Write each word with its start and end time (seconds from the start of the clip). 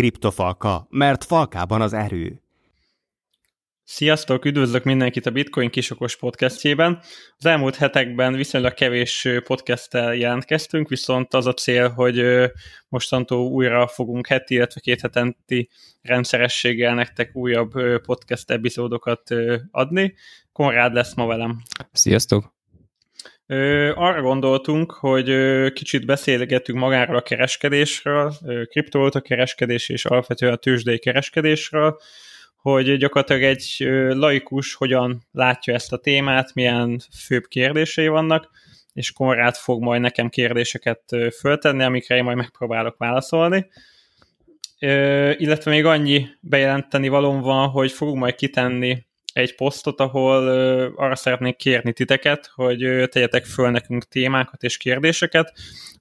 kriptofalka, 0.00 0.86
mert 0.90 1.24
falkában 1.24 1.80
az 1.80 1.92
erő. 1.92 2.42
Sziasztok, 3.84 4.44
üdvözlök 4.44 4.84
mindenkit 4.84 5.26
a 5.26 5.30
Bitcoin 5.30 5.70
kisokos 5.70 6.16
podcastjében. 6.16 7.00
Az 7.38 7.46
elmúlt 7.46 7.76
hetekben 7.76 8.32
viszonylag 8.32 8.74
kevés 8.74 9.28
podcasttel 9.44 10.14
jelentkeztünk, 10.14 10.88
viszont 10.88 11.34
az 11.34 11.46
a 11.46 11.54
cél, 11.54 11.88
hogy 11.88 12.22
mostantól 12.88 13.46
újra 13.46 13.86
fogunk 13.86 14.26
heti, 14.26 14.54
illetve 14.54 14.80
két 14.80 15.00
hetenti 15.00 15.68
rendszerességgel 16.02 16.94
nektek 16.94 17.30
újabb 17.36 17.72
podcast 18.02 18.50
epizódokat 18.50 19.22
adni. 19.70 20.14
Konrád 20.52 20.92
lesz 20.92 21.14
ma 21.14 21.26
velem. 21.26 21.62
Sziasztok! 21.92 22.59
Arra 23.94 24.20
gondoltunk, 24.22 24.92
hogy 24.92 25.32
kicsit 25.72 26.06
beszélgetünk 26.06 26.78
magáról 26.78 27.16
a 27.16 27.22
kereskedésről, 27.22 28.32
kriptovaluta 28.68 29.20
kereskedés 29.20 29.88
és 29.88 30.04
alapvetően 30.04 30.52
a 30.52 30.56
tőzsdei 30.56 30.98
kereskedésről, 30.98 31.98
hogy 32.56 32.96
gyakorlatilag 32.96 33.42
egy 33.42 33.76
laikus 34.14 34.74
hogyan 34.74 35.26
látja 35.32 35.74
ezt 35.74 35.92
a 35.92 35.98
témát, 35.98 36.54
milyen 36.54 37.00
főbb 37.26 37.44
kérdései 37.48 38.08
vannak, 38.08 38.50
és 38.92 39.12
Konrád 39.12 39.54
fog 39.54 39.82
majd 39.82 40.00
nekem 40.00 40.28
kérdéseket 40.28 41.02
föltenni, 41.38 41.82
amikre 41.82 42.16
én 42.16 42.24
majd 42.24 42.36
megpróbálok 42.36 42.96
válaszolni. 42.96 43.70
Illetve 45.36 45.70
még 45.70 45.84
annyi 45.84 46.26
bejelenteni 46.40 47.08
valóm 47.08 47.40
van, 47.40 47.68
hogy 47.68 47.92
fogunk 47.92 48.18
majd 48.18 48.34
kitenni 48.34 49.08
egy 49.32 49.54
posztot, 49.54 50.00
ahol 50.00 50.48
arra 50.96 51.16
szeretnék 51.16 51.56
kérni 51.56 51.92
titeket, 51.92 52.50
hogy 52.54 53.08
tegyetek 53.10 53.44
föl 53.44 53.70
nekünk 53.70 54.04
témákat 54.04 54.62
és 54.62 54.76
kérdéseket, 54.76 55.52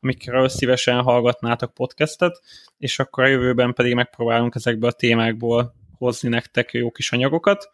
amikről 0.01 0.49
szívesen 0.49 1.01
hallgatnátok 1.01 1.73
podcastet, 1.73 2.41
és 2.77 2.99
akkor 2.99 3.23
a 3.23 3.27
jövőben 3.27 3.73
pedig 3.73 3.93
megpróbálunk 3.93 4.55
ezekből 4.55 4.89
a 4.89 4.93
témákból 4.93 5.73
hozni 5.97 6.29
nektek 6.29 6.71
jó 6.71 6.91
kis 6.91 7.11
anyagokat. 7.11 7.69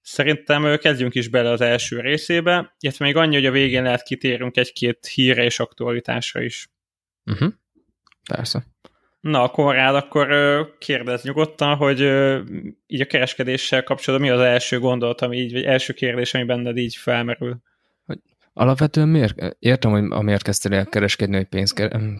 Szerintem 0.00 0.78
kezdjünk 0.78 1.14
is 1.14 1.28
bele 1.28 1.50
az 1.50 1.60
első 1.60 2.00
részébe, 2.00 2.74
illetve 2.80 3.04
még 3.04 3.16
annyi, 3.16 3.34
hogy 3.34 3.46
a 3.46 3.50
végén 3.50 3.82
lehet 3.82 4.02
kitérünk 4.02 4.56
egy-két 4.56 5.06
híre 5.06 5.44
és 5.44 5.58
aktualitásra 5.60 6.42
is. 6.42 6.70
Uh-huh. 7.24 7.52
Persze. 8.32 8.66
Na, 9.26 9.42
akkor 9.42 9.74
rád 9.74 9.94
akkor 9.94 10.28
kérdez 10.78 11.22
nyugodtan, 11.22 11.76
hogy 11.76 12.00
így 12.86 13.00
a 13.00 13.06
kereskedéssel 13.06 13.82
kapcsolatban 13.82 14.28
mi 14.28 14.34
az 14.34 14.40
első 14.42 14.78
gondolat, 14.78 15.20
ami 15.20 15.36
így, 15.36 15.52
vagy 15.52 15.64
első 15.64 15.92
kérdés, 15.92 16.34
ami 16.34 16.44
benned 16.44 16.76
így 16.76 16.96
felmerül? 16.96 17.60
Alapvetően 18.52 19.08
miért, 19.08 19.56
értem, 19.58 19.90
hogy 19.90 20.04
amiért 20.08 20.42
kezdtél 20.42 20.74
el 20.74 20.86
kereskedni, 20.86 21.36
hogy 21.36 21.48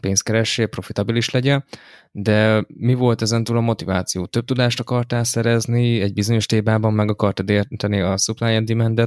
pénzker, 0.01 0.69
profitabilis 0.69 1.31
legyen, 1.31 1.65
de 2.13 2.65
mi 2.67 2.95
volt 2.95 3.23
ezen 3.23 3.45
túl 3.45 3.57
a 3.57 3.61
motiváció? 3.61 4.27
Több 4.27 4.45
tudást 4.45 4.81
akartál 4.81 5.25
szerezni, 5.25 6.01
egy 6.01 6.13
bizonyos 6.13 6.47
tébában 6.47 6.93
meg 6.93 7.11
akartad 7.11 7.51
érteni 7.51 8.01
a 8.01 8.17
supply 8.17 8.55
and 8.55 8.67
demand 8.67 9.07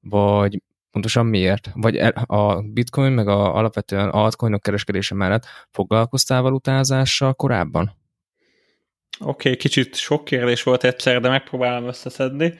vagy 0.00 0.62
pontosan 0.98 1.26
miért? 1.26 1.70
Vagy 1.74 1.96
a 2.26 2.62
bitcoin 2.62 3.12
meg 3.12 3.28
a 3.28 3.54
alapvetően 3.54 4.08
altcoinok 4.08 4.62
kereskedése 4.62 5.14
mellett 5.14 5.44
foglalkoztál 5.70 6.42
valutázással 6.42 7.34
korábban? 7.34 7.96
Oké, 9.20 9.48
okay, 9.48 9.56
kicsit 9.56 9.94
sok 9.94 10.24
kérdés 10.24 10.62
volt 10.62 10.84
egyszer, 10.84 11.20
de 11.20 11.28
megpróbálom 11.28 11.88
összeszedni. 11.88 12.54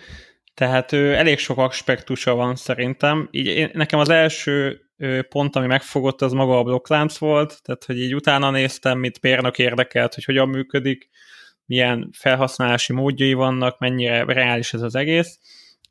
Tehát 0.54 0.92
ő, 0.92 1.14
elég 1.14 1.38
sok 1.38 1.58
aspektusa 1.58 2.34
van 2.34 2.56
szerintem. 2.56 3.28
Így 3.30 3.46
én, 3.46 3.70
nekem 3.72 3.98
az 3.98 4.08
első 4.08 4.80
pont, 5.28 5.56
ami 5.56 5.66
megfogott, 5.66 6.22
az 6.22 6.32
maga 6.32 6.58
a 6.58 6.62
blokklánc 6.62 7.18
volt, 7.18 7.62
tehát 7.62 7.84
hogy 7.84 7.98
így 8.00 8.14
utána 8.14 8.50
néztem, 8.50 8.98
mit 8.98 9.20
mérnök 9.20 9.58
érdekelt, 9.58 10.14
hogy 10.14 10.24
hogyan 10.24 10.48
működik, 10.48 11.08
milyen 11.66 12.10
felhasználási 12.12 12.92
módjai 12.92 13.32
vannak, 13.32 13.78
mennyire 13.78 14.24
reális 14.24 14.72
ez 14.72 14.82
az 14.82 14.94
egész, 14.94 15.38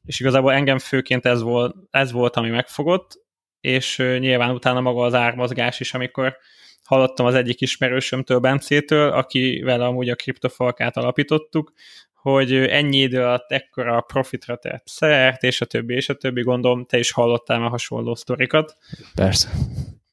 és 0.08 0.20
igazából 0.20 0.54
engem 0.54 0.80
főként 0.80 1.26
ez 1.26 1.42
volt, 1.42 1.76
ez 1.92 2.12
volt 2.12 2.36
ami 2.36 2.50
megfogott, 2.50 3.26
és 3.62 3.98
nyilván 3.98 4.50
utána 4.54 4.82
maga 4.82 5.02
az 5.04 5.14
ármozgás 5.14 5.80
is, 5.80 5.94
amikor 5.94 6.38
hallottam 6.84 7.26
az 7.26 7.36
egyik 7.36 7.62
ismerősömtől, 7.62 8.40
Bencétől, 8.40 9.12
akivel 9.12 9.82
amúgy 9.82 10.10
a 10.10 10.16
kriptofalkát 10.16 10.98
alapítottuk, 10.98 11.74
hogy 12.14 12.54
ennyi 12.54 12.98
idő 12.98 13.24
alatt 13.24 13.52
ekkora 13.52 14.02
profitra 14.02 14.56
tett 14.58 14.88
szert, 14.88 15.44
és 15.44 15.62
a 15.62 15.66
többi, 15.66 15.94
és 15.94 16.10
a 16.10 16.14
többi, 16.14 16.42
gondolom, 16.42 16.86
te 16.86 16.98
is 16.98 17.12
hallottál 17.12 17.60
már 17.60 17.70
hasonló 17.70 18.16
sztorikat. 18.16 18.78
Persze. 19.16 19.50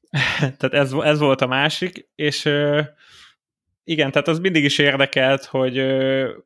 tehát 0.57 0.73
ez, 0.73 0.91
ez 0.91 1.19
volt 1.19 1.41
a 1.41 1.47
másik, 1.47 2.09
és 2.15 2.45
igen, 3.83 4.11
tehát 4.11 4.27
az 4.27 4.39
mindig 4.39 4.63
is 4.63 4.77
érdekelt, 4.77 5.45
hogy 5.45 5.85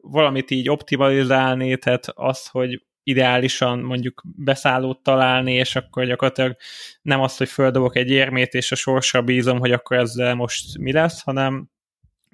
valamit 0.02 0.52
így 0.52 0.70
optimalizálni, 0.70 1.78
tehát 1.78 2.06
az, 2.14 2.48
hogy 2.48 2.84
ideálisan 3.10 3.80
mondjuk 3.80 4.24
beszállót 4.36 5.04
találni, 5.04 5.54
és 5.54 5.76
akkor 5.76 6.06
gyakorlatilag 6.06 6.56
nem 7.02 7.22
az, 7.22 7.38
hogy 7.38 7.50
földobok 7.50 7.96
egy 7.96 8.10
érmét, 8.10 8.54
és 8.54 8.72
a 8.72 8.76
sorsra 8.76 9.22
bízom, 9.22 9.60
hogy 9.60 9.72
akkor 9.72 9.98
ezzel 9.98 10.36
most 10.36 10.78
mi 10.78 10.92
lesz, 10.92 11.22
hanem 11.22 11.70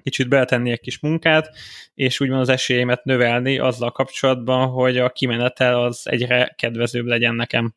kicsit 0.02 0.28
beletenni 0.28 0.70
egy 0.70 0.80
kis 0.80 0.98
munkát, 0.98 1.56
és 1.94 2.20
úgymond 2.20 2.40
az 2.40 2.48
esélyeimet 2.48 3.04
növelni 3.04 3.58
azzal 3.58 3.92
kapcsolatban, 3.92 4.68
hogy 4.68 4.98
a 4.98 5.10
kimenetel 5.10 5.82
az 5.82 6.02
egyre 6.04 6.54
kedvezőbb 6.56 7.06
legyen 7.06 7.34
nekem. 7.34 7.74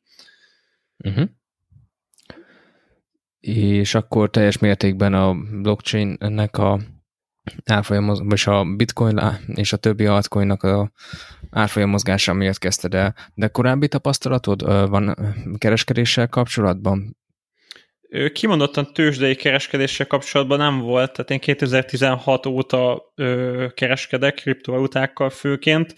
Uh-huh. 0.97 1.29
És 3.39 3.95
akkor 3.95 4.29
teljes 4.29 4.57
mértékben 4.57 5.13
a 5.13 5.33
blockchain-nek 5.61 6.57
a 6.57 6.79
árfolyam, 7.65 8.05
vagy 8.05 8.41
a 8.45 8.75
bitcoin 8.75 9.19
és 9.47 9.73
a 9.73 9.77
többi 9.77 10.05
altcoinnak 10.05 10.63
a 10.63 10.91
árfolyam 11.49 11.89
mozgása 11.89 12.33
miatt 12.33 12.57
kezdted 12.57 12.93
el. 12.93 13.15
De 13.33 13.47
korábbi 13.47 13.87
tapasztalatod 13.87 14.89
van 14.89 15.15
kereskedéssel 15.57 16.27
kapcsolatban? 16.27 17.17
Kimondottan 18.33 18.93
tőzsdei 18.93 19.35
kereskedéssel 19.35 20.07
kapcsolatban 20.07 20.57
nem 20.57 20.79
volt, 20.79 21.11
tehát 21.11 21.31
én 21.31 21.39
2016 21.39 22.45
óta 22.45 23.03
kereskedek 23.73 24.33
kriptovalutákkal 24.33 25.29
főként, 25.29 25.95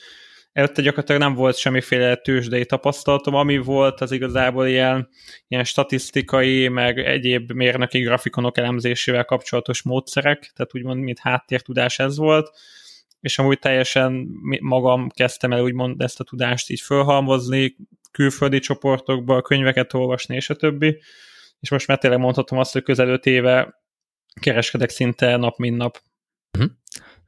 előtte 0.54 0.82
gyakorlatilag 0.82 1.22
nem 1.22 1.34
volt 1.34 1.58
semmiféle 1.58 2.16
tőzsdei 2.16 2.66
tapasztalatom, 2.66 3.36
ami 3.36 3.58
volt 3.58 4.02
az 4.02 4.12
igazából 4.12 4.68
ilyen, 4.68 5.10
ilyen 5.48 5.64
statisztikai, 5.64 6.68
meg 6.68 7.00
egyéb 7.00 7.52
mérnöki 7.52 8.00
grafikonok 8.00 8.58
elemzésével 8.58 9.26
kapcsolatos 9.26 9.82
módszerek, 9.82 10.52
tehát 10.56 10.76
úgymond 10.76 11.00
mint 11.00 11.20
háttértudás 11.20 12.00
ez 12.00 12.18
volt, 12.18 12.50
és 13.20 13.40
amúgy 13.40 13.60
teljesen 13.60 14.28
magam 14.60 15.10
kezdtem 15.10 15.52
el 15.52 15.62
úgymond 15.62 16.02
ezt 16.02 16.20
a 16.20 16.24
tudást 16.24 16.70
így 16.70 16.82
fölhalmozni, 16.82 17.76
külföldi 18.12 18.60
csoportokba, 18.60 19.42
könyveket 19.42 19.94
olvasni, 19.94 20.36
és 20.36 20.50
a 20.50 20.56
többi 20.56 21.00
és 21.62 21.70
most 21.70 21.88
már 21.88 21.98
tényleg 21.98 22.20
mondhatom 22.20 22.60
azt, 22.60 22.74
hogy 22.74 22.84
közel 22.84 23.08
öt 23.08 23.26
éve 23.26 23.84
kereskedek 24.42 24.90
szinte 24.90 25.38
nap, 25.38 25.58
mint 25.58 25.78
nap. 25.78 26.02
Mhm. 26.58 26.66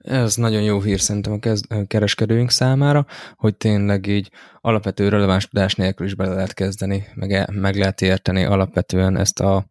Ez 0.04 0.36
nagyon 0.36 0.62
jó 0.62 0.82
hír 0.82 1.00
szerintem 1.00 1.40
a 1.70 1.86
kereskedőink 1.88 2.50
számára, 2.50 3.06
hogy 3.36 3.56
tényleg 3.56 4.08
így 4.08 4.30
alapvető 4.62 5.10
releváns 5.10 5.48
tudás 5.48 5.76
nélkül 5.76 6.06
is 6.06 6.16
bele 6.16 6.34
lehet 6.34 6.54
kezdeni, 6.54 7.08
meg, 7.14 7.32
e, 7.32 7.48
meg 7.52 7.76
lehet 7.76 8.02
érteni 8.02 8.44
alapvetően 8.44 9.18
ezt 9.18 9.40
a 9.40 9.66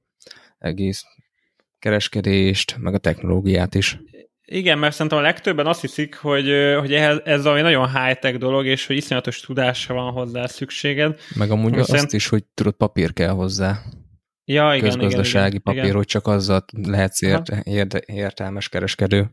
egész 0.58 1.02
kereskedést, 1.78 2.76
meg 2.78 2.94
a 2.94 2.98
technológiát 2.98 3.74
is. 3.74 3.98
Igen, 4.44 4.78
mert 4.78 4.94
szerintem 4.94 5.18
a 5.18 5.22
legtöbben 5.22 5.66
azt 5.66 5.80
hiszik, 5.80 6.14
hogy, 6.14 6.48
hogy 6.78 6.92
ez, 6.92 7.18
ez 7.24 7.42
valami 7.42 7.60
nagyon 7.60 7.90
high-tech 7.90 8.38
dolog, 8.38 8.66
és 8.66 8.86
hogy 8.86 8.96
iszonyatos 8.96 9.40
tudásra 9.40 9.94
van 9.94 10.12
hozzá 10.12 10.46
szükséged. 10.46 11.20
Meg 11.34 11.50
amúgy 11.50 11.78
azt 11.78 11.90
szerint... 11.90 12.12
is, 12.12 12.28
hogy 12.28 12.44
tudod, 12.54 12.74
papír 12.74 13.12
kell 13.12 13.30
hozzá 13.30 13.82
ja, 14.44 14.74
igen, 14.74 14.88
közgazdasági 14.88 15.48
igen, 15.48 15.62
papír, 15.62 15.82
igen. 15.82 15.94
hogy 15.94 16.06
csak 16.06 16.26
azzal 16.26 16.64
lehetsz 16.72 17.22
ért, 17.22 17.48
ért, 17.62 17.94
értelmes 17.94 18.68
kereskedő. 18.68 19.30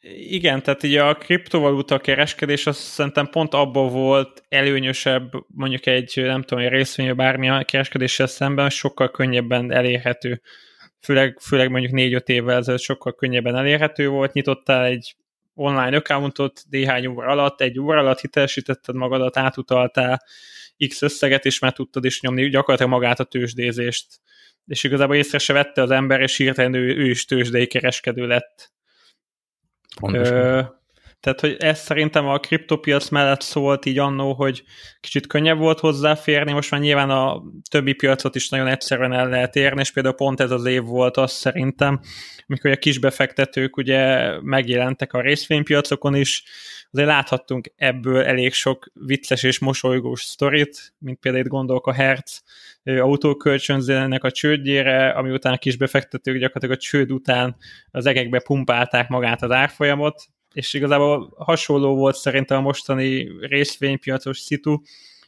Igen, 0.00 0.62
tehát 0.62 0.82
így 0.82 0.96
a 0.96 1.14
kriptovaluta 1.14 1.98
kereskedés 1.98 2.66
az 2.66 2.76
szerintem 2.76 3.26
pont 3.26 3.54
abban 3.54 3.92
volt 3.92 4.42
előnyösebb, 4.48 5.32
mondjuk 5.46 5.86
egy, 5.86 6.12
nem 6.16 6.42
tudom, 6.42 6.64
egy 6.64 6.70
részvény, 6.70 7.14
bármilyen 7.14 7.64
kereskedéssel 7.64 8.26
szemben 8.26 8.70
sokkal 8.70 9.10
könnyebben 9.10 9.72
elérhető. 9.72 10.40
Főleg, 11.00 11.38
főleg 11.40 11.70
mondjuk 11.70 11.92
négy-öt 11.92 12.28
évvel 12.28 12.56
ezelőtt 12.56 12.80
sokkal 12.80 13.14
könnyebben 13.14 13.56
elérhető 13.56 14.08
volt, 14.08 14.32
nyitottál 14.32 14.84
egy 14.84 15.16
online 15.54 15.96
accountot 15.96 16.60
néhány 16.70 17.06
óra 17.06 17.30
alatt, 17.30 17.60
egy 17.60 17.78
óra 17.78 17.98
alatt 17.98 18.20
hitelesítetted 18.20 18.94
magadat, 18.94 19.36
átutaltál 19.36 20.22
X 20.88 21.02
összeget, 21.02 21.44
és 21.44 21.58
már 21.58 21.72
tudtad 21.72 22.04
is 22.04 22.20
nyomni 22.20 22.48
gyakorlatilag 22.48 22.92
magát 22.92 23.20
a 23.20 23.24
tőzsdézést. 23.24 24.06
És 24.66 24.84
igazából 24.84 25.16
észre 25.16 25.38
se 25.38 25.52
vette 25.52 25.82
az 25.82 25.90
ember, 25.90 26.20
és 26.20 26.36
hirtelen 26.36 26.74
ő, 26.74 26.96
ő 26.96 27.10
is 27.10 27.24
tőzsdei 27.24 27.66
kereskedő 27.66 28.26
lett. 28.26 28.72
Pontosan. 30.00 30.36
Ö, 30.36 30.62
Tehát, 31.20 31.40
hogy 31.40 31.56
ez 31.58 31.78
szerintem 31.78 32.26
a 32.28 32.38
kriptopiac 32.38 33.08
mellett 33.08 33.40
szólt 33.40 33.86
így 33.86 33.98
annó, 33.98 34.34
hogy 34.34 34.62
kicsit 35.00 35.26
könnyebb 35.26 35.58
volt 35.58 35.80
hozzáférni, 35.80 36.52
most 36.52 36.70
már 36.70 36.80
nyilván 36.80 37.10
a 37.10 37.42
többi 37.70 37.92
piacot 37.92 38.34
is 38.34 38.48
nagyon 38.48 38.66
egyszerűen 38.66 39.12
el 39.12 39.28
lehet 39.28 39.56
érni, 39.56 39.80
és 39.80 39.92
például 39.92 40.14
pont 40.14 40.40
ez 40.40 40.50
az 40.50 40.64
év 40.64 40.82
volt 40.82 41.16
az 41.16 41.32
szerintem, 41.32 42.00
amikor 42.46 42.70
a 42.70 42.76
kisbefektetők 42.76 43.76
ugye 43.76 44.32
megjelentek 44.40 45.12
a 45.12 45.20
részvénypiacokon 45.20 46.14
is, 46.14 46.44
azért 46.90 47.08
láthattunk 47.08 47.72
ebből 47.76 48.22
elég 48.22 48.52
sok 48.52 48.86
vicces 48.94 49.42
és 49.42 49.58
mosolygós 49.58 50.22
sztorit, 50.22 50.94
mint 50.98 51.18
például 51.18 51.44
itt 51.44 51.50
gondolok 51.50 51.86
a 51.86 51.92
Hertz 51.92 52.42
autókölcsönzőnek 52.84 54.24
a 54.24 54.30
csődjére, 54.30 55.08
ami 55.08 55.30
után 55.30 55.52
a 55.52 55.58
kisbefektetők 55.58 56.38
gyakorlatilag 56.38 56.76
a 56.76 56.80
csőd 56.80 57.12
után 57.12 57.56
az 57.90 58.06
egekbe 58.06 58.40
pumpálták 58.40 59.08
magát 59.08 59.42
az 59.42 59.50
árfolyamot, 59.50 60.28
és 60.54 60.74
igazából 60.74 61.32
hasonló 61.36 61.96
volt 61.96 62.16
szerintem 62.16 62.58
a 62.58 62.60
mostani 62.60 63.28
részvénypiacos 63.40 64.38
szitu, 64.38 64.80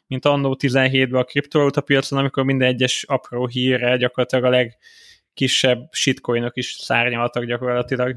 mint 0.06 0.24
annó 0.24 0.56
17-ben 0.60 1.20
a 1.20 1.24
kriptovaluta 1.24 1.80
piacon, 1.80 2.18
amikor 2.18 2.44
minden 2.44 2.68
egyes 2.68 3.04
apró 3.08 3.46
hírre 3.46 3.96
gyakorlatilag 3.96 4.44
a 4.44 4.48
legkisebb 4.48 5.88
shitcoinok 5.92 6.56
is 6.56 6.70
szárnyaltak 6.70 7.44
gyakorlatilag. 7.44 8.16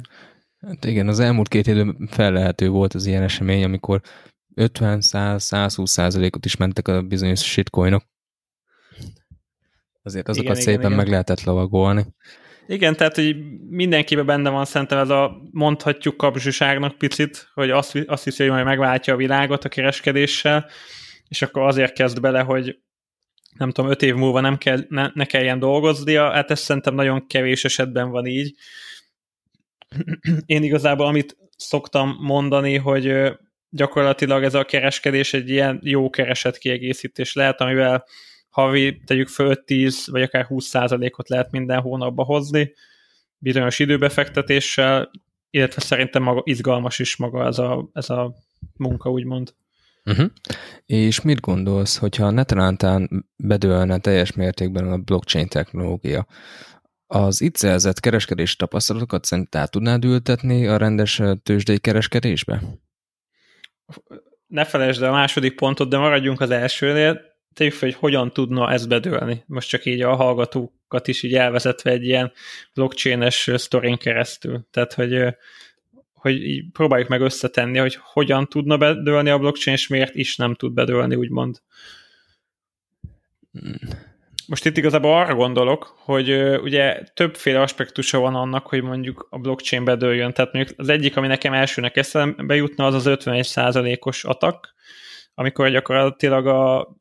Hát 0.67 0.85
igen, 0.85 1.07
az 1.07 1.19
elmúlt 1.19 1.47
két 1.47 1.67
évben 1.67 2.07
fellehető 2.11 2.69
volt 2.69 2.94
az 2.94 3.05
ilyen 3.05 3.23
esemény, 3.23 3.63
amikor 3.63 4.01
50-100-120 4.55 5.85
százalékot 5.85 6.45
is 6.45 6.55
mentek 6.55 6.88
a 6.88 7.01
bizonyos 7.01 7.51
shitcoinok. 7.51 8.03
Azért 10.01 10.27
azokat 10.29 10.51
igen, 10.51 10.63
szépen 10.63 10.79
igen, 10.79 10.91
meg 10.91 11.00
igen. 11.00 11.11
lehetett 11.11 11.44
lovagolni. 11.44 12.05
Igen, 12.68 12.95
tehát 12.95 13.15
hogy 13.15 13.36
mindenkiben 13.69 14.25
benne 14.25 14.50
van 14.50 14.65
szerintem 14.65 14.98
ez 14.98 15.10
a 15.10 15.42
mondhatjuk 15.51 16.18
kapzsiságnak 16.18 16.98
picit, 16.98 17.50
hogy 17.54 17.69
azt, 17.69 17.98
azt 18.06 18.24
hiszi, 18.24 18.44
hogy 18.44 18.51
majd 18.51 18.65
megváltja 18.65 19.13
a 19.13 19.18
világot 19.18 19.65
a 19.65 19.69
kereskedéssel, 19.69 20.69
és 21.27 21.42
akkor 21.42 21.62
azért 21.62 21.94
kezd 21.94 22.21
bele, 22.21 22.42
hogy 22.42 22.77
nem 23.57 23.71
tudom, 23.71 23.92
öt 23.92 24.01
év 24.01 24.15
múlva 24.15 24.39
nem 24.39 24.57
kell, 24.57 24.86
ne, 24.89 25.10
ne 25.13 25.25
kelljen 25.25 25.60
dolgoznia, 25.60 26.31
hát 26.31 26.51
ez 26.51 26.60
szerintem 26.60 26.95
nagyon 26.95 27.27
kevés 27.27 27.65
esetben 27.65 28.10
van 28.10 28.25
így. 28.25 28.56
Én 30.45 30.63
igazából 30.63 31.06
amit 31.06 31.38
szoktam 31.57 32.18
mondani, 32.19 32.77
hogy 32.77 33.31
gyakorlatilag 33.69 34.44
ez 34.44 34.54
a 34.54 34.65
kereskedés 34.65 35.33
egy 35.33 35.50
ilyen 35.50 35.80
jó 35.83 36.10
keresett 36.10 36.57
kiegészítés 36.57 37.33
lehet, 37.33 37.62
amivel 37.62 38.06
havi, 38.53 39.01
tegyük 39.05 39.27
föl 39.27 39.63
10 39.63 40.07
vagy 40.11 40.21
akár 40.21 40.45
20 40.45 40.65
százalékot 40.65 41.29
lehet 41.29 41.51
minden 41.51 41.79
hónapba 41.79 42.23
hozni, 42.23 42.73
bizonyos 43.38 43.79
időbefektetéssel, 43.79 45.11
illetve 45.50 45.81
szerintem 45.81 46.23
maga, 46.23 46.41
izgalmas 46.44 47.00
is 47.00 47.15
maga 47.15 47.45
ez 47.45 47.57
a, 47.57 47.89
ez 47.94 48.09
a 48.09 48.33
munka, 48.77 49.09
úgymond. 49.09 49.53
Uh-huh. 50.05 50.29
És 50.85 51.21
mit 51.21 51.39
gondolsz, 51.39 51.97
hogyha 51.97 52.29
netalántán 52.29 53.25
bedőlne 53.38 53.97
teljes 53.97 54.33
mértékben 54.33 54.91
a 54.91 54.97
blockchain 54.97 55.47
technológia, 55.47 56.27
az 57.07 57.41
itt 57.41 57.55
szerzett 57.55 58.00
kereskedési 58.00 58.55
tapasztalatokat 58.55 59.25
szerint 59.25 59.55
át 59.55 59.71
tudnád 59.71 60.05
ültetni 60.05 60.67
a 60.67 60.77
rendes 60.77 61.21
tőzsdei 61.44 61.79
kereskedésbe? 61.79 62.61
Ne 64.47 64.65
felejtsd 64.65 65.01
el 65.01 65.09
a 65.09 65.13
második 65.13 65.55
pontot, 65.55 65.89
de 65.89 65.97
maradjunk 65.97 66.41
az 66.41 66.50
elsőnél 66.50 67.32
tegyük 67.53 67.73
fel, 67.73 67.89
hogy 67.89 67.97
hogyan 67.97 68.31
tudna 68.31 68.71
ez 68.71 68.85
bedőlni. 68.85 69.44
Most 69.47 69.69
csak 69.69 69.85
így 69.85 70.01
a 70.01 70.15
hallgatókat 70.15 71.07
is 71.07 71.23
így 71.23 71.35
elvezetve 71.35 71.91
egy 71.91 72.05
ilyen 72.05 72.31
blockchain-es 72.73 73.50
sztorin 73.55 73.97
keresztül. 73.97 74.67
Tehát, 74.71 74.94
hogy, 74.94 75.35
hogy 76.13 76.44
így 76.44 76.65
próbáljuk 76.71 77.09
meg 77.09 77.21
összetenni, 77.21 77.77
hogy 77.77 77.97
hogyan 78.01 78.47
tudna 78.47 78.77
bedőlni 78.77 79.29
a 79.29 79.38
blockchain, 79.38 79.77
és 79.77 79.88
miért 79.88 80.15
is 80.15 80.35
nem 80.35 80.55
tud 80.55 80.73
bedőlni, 80.73 81.15
úgymond. 81.15 81.61
Most 84.47 84.65
itt 84.65 84.77
igazából 84.77 85.13
arra 85.13 85.35
gondolok, 85.35 85.95
hogy 85.97 86.31
ugye 86.61 87.03
többféle 87.13 87.61
aspektusa 87.61 88.19
van 88.19 88.35
annak, 88.35 88.67
hogy 88.67 88.81
mondjuk 88.81 89.27
a 89.29 89.38
blockchain 89.38 89.83
bedőljön. 89.83 90.33
Tehát 90.33 90.53
mondjuk 90.53 90.79
az 90.79 90.89
egyik, 90.89 91.17
ami 91.17 91.27
nekem 91.27 91.53
elsőnek 91.53 91.97
eszembe 91.97 92.55
jutna, 92.55 92.85
az 92.85 92.94
az 92.94 93.05
51%-os 93.07 94.23
atak, 94.23 94.73
amikor 95.35 95.69
gyakorlatilag 95.69 96.47
a 96.47 96.95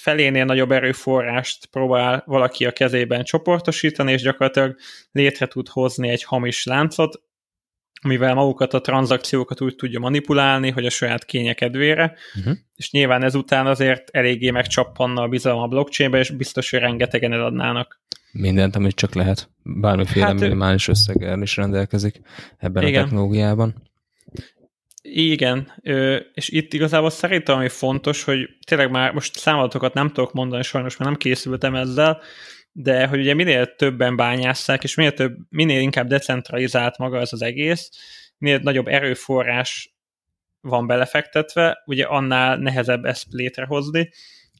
felénél 0.00 0.44
nagyobb 0.44 0.72
erőforrást 0.72 1.66
próbál 1.66 2.22
valaki 2.26 2.66
a 2.66 2.72
kezében 2.72 3.24
csoportosítani, 3.24 4.12
és 4.12 4.22
gyakorlatilag 4.22 4.76
létre 5.12 5.46
tud 5.46 5.68
hozni 5.68 6.08
egy 6.08 6.24
hamis 6.24 6.64
láncot, 6.64 7.20
mivel 8.02 8.34
magukat 8.34 8.74
a 8.74 8.80
tranzakciókat 8.80 9.60
úgy 9.60 9.76
tudja 9.76 9.98
manipulálni, 9.98 10.70
hogy 10.70 10.86
a 10.86 10.90
saját 10.90 11.24
kénye 11.24 11.52
kedvére, 11.52 12.14
uh-huh. 12.38 12.56
és 12.76 12.90
nyilván 12.90 13.22
ezután 13.22 13.66
azért 13.66 14.10
eléggé 14.10 14.50
megcsappanna 14.50 15.22
a 15.22 15.28
bizalom 15.28 15.60
a 15.60 15.66
blockchainbe, 15.66 16.18
és 16.18 16.30
biztos, 16.30 16.70
hogy 16.70 16.80
rengetegen 16.80 17.32
eladnának. 17.32 18.00
Mindent, 18.32 18.76
amit 18.76 18.94
csak 18.94 19.14
lehet. 19.14 19.50
Bármiféle 19.62 20.26
hát, 20.26 20.40
minimális 20.40 20.88
összeggel 20.88 21.42
is 21.42 21.56
rendelkezik 21.56 22.20
ebben 22.58 22.86
igen. 22.86 23.00
a 23.00 23.04
technológiában. 23.04 23.74
Igen, 25.12 25.72
és 26.34 26.48
itt 26.48 26.72
igazából 26.72 27.10
szerintem 27.10 27.56
ami 27.56 27.68
fontos, 27.68 28.24
hogy 28.24 28.48
tényleg 28.66 28.90
már 28.90 29.12
most 29.12 29.38
számadatokat 29.38 29.94
nem 29.94 30.08
tudok 30.08 30.32
mondani, 30.32 30.62
sajnos 30.62 30.96
mert 30.96 31.10
nem 31.10 31.18
készültem 31.18 31.74
ezzel, 31.74 32.20
de 32.72 33.06
hogy 33.06 33.18
ugye 33.18 33.34
minél 33.34 33.74
többen 33.74 34.16
bányásszák, 34.16 34.84
és 34.84 34.94
minél, 34.94 35.12
több, 35.12 35.36
minél 35.48 35.80
inkább 35.80 36.06
decentralizált 36.08 36.98
maga 36.98 37.18
ez 37.18 37.32
az 37.32 37.42
egész, 37.42 37.90
minél 38.38 38.58
nagyobb 38.58 38.86
erőforrás 38.86 39.94
van 40.60 40.86
belefektetve, 40.86 41.82
ugye 41.86 42.04
annál 42.04 42.56
nehezebb 42.56 43.04
ezt 43.04 43.26
létrehozni, 43.30 44.10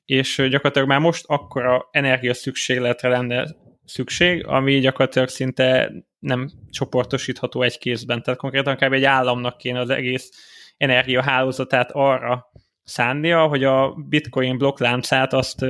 és 0.05 0.37
gyakorlatilag 0.37 0.88
már 0.88 1.00
most 1.00 1.25
akkora 1.26 1.88
energia 1.91 2.35
szükségletre 2.35 3.08
lenne 3.08 3.47
szükség, 3.85 4.47
ami 4.47 4.79
gyakorlatilag 4.79 5.29
szinte 5.29 5.93
nem 6.20 6.50
csoportosítható 6.70 7.62
egy 7.62 7.78
kézben. 7.78 8.22
Tehát 8.22 8.40
konkrétan 8.40 8.76
kb. 8.76 8.93
egy 8.93 9.05
államnak 9.05 9.56
kéne 9.56 9.78
az 9.78 9.90
egész 9.90 10.31
energiahálózatát 10.76 11.90
arra 11.93 12.52
szánnia, 12.82 13.46
hogy 13.46 13.64
a 13.64 13.94
bitcoin 14.08 14.58
blokkláncát 14.58 15.32
azt 15.32 15.64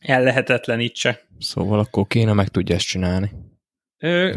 ellehetetlenítse. 0.00 1.20
Szóval 1.38 1.78
akkor 1.78 2.06
Kína 2.06 2.32
meg 2.32 2.48
tudja 2.48 2.74
ezt 2.74 2.86
csinálni. 2.86 3.30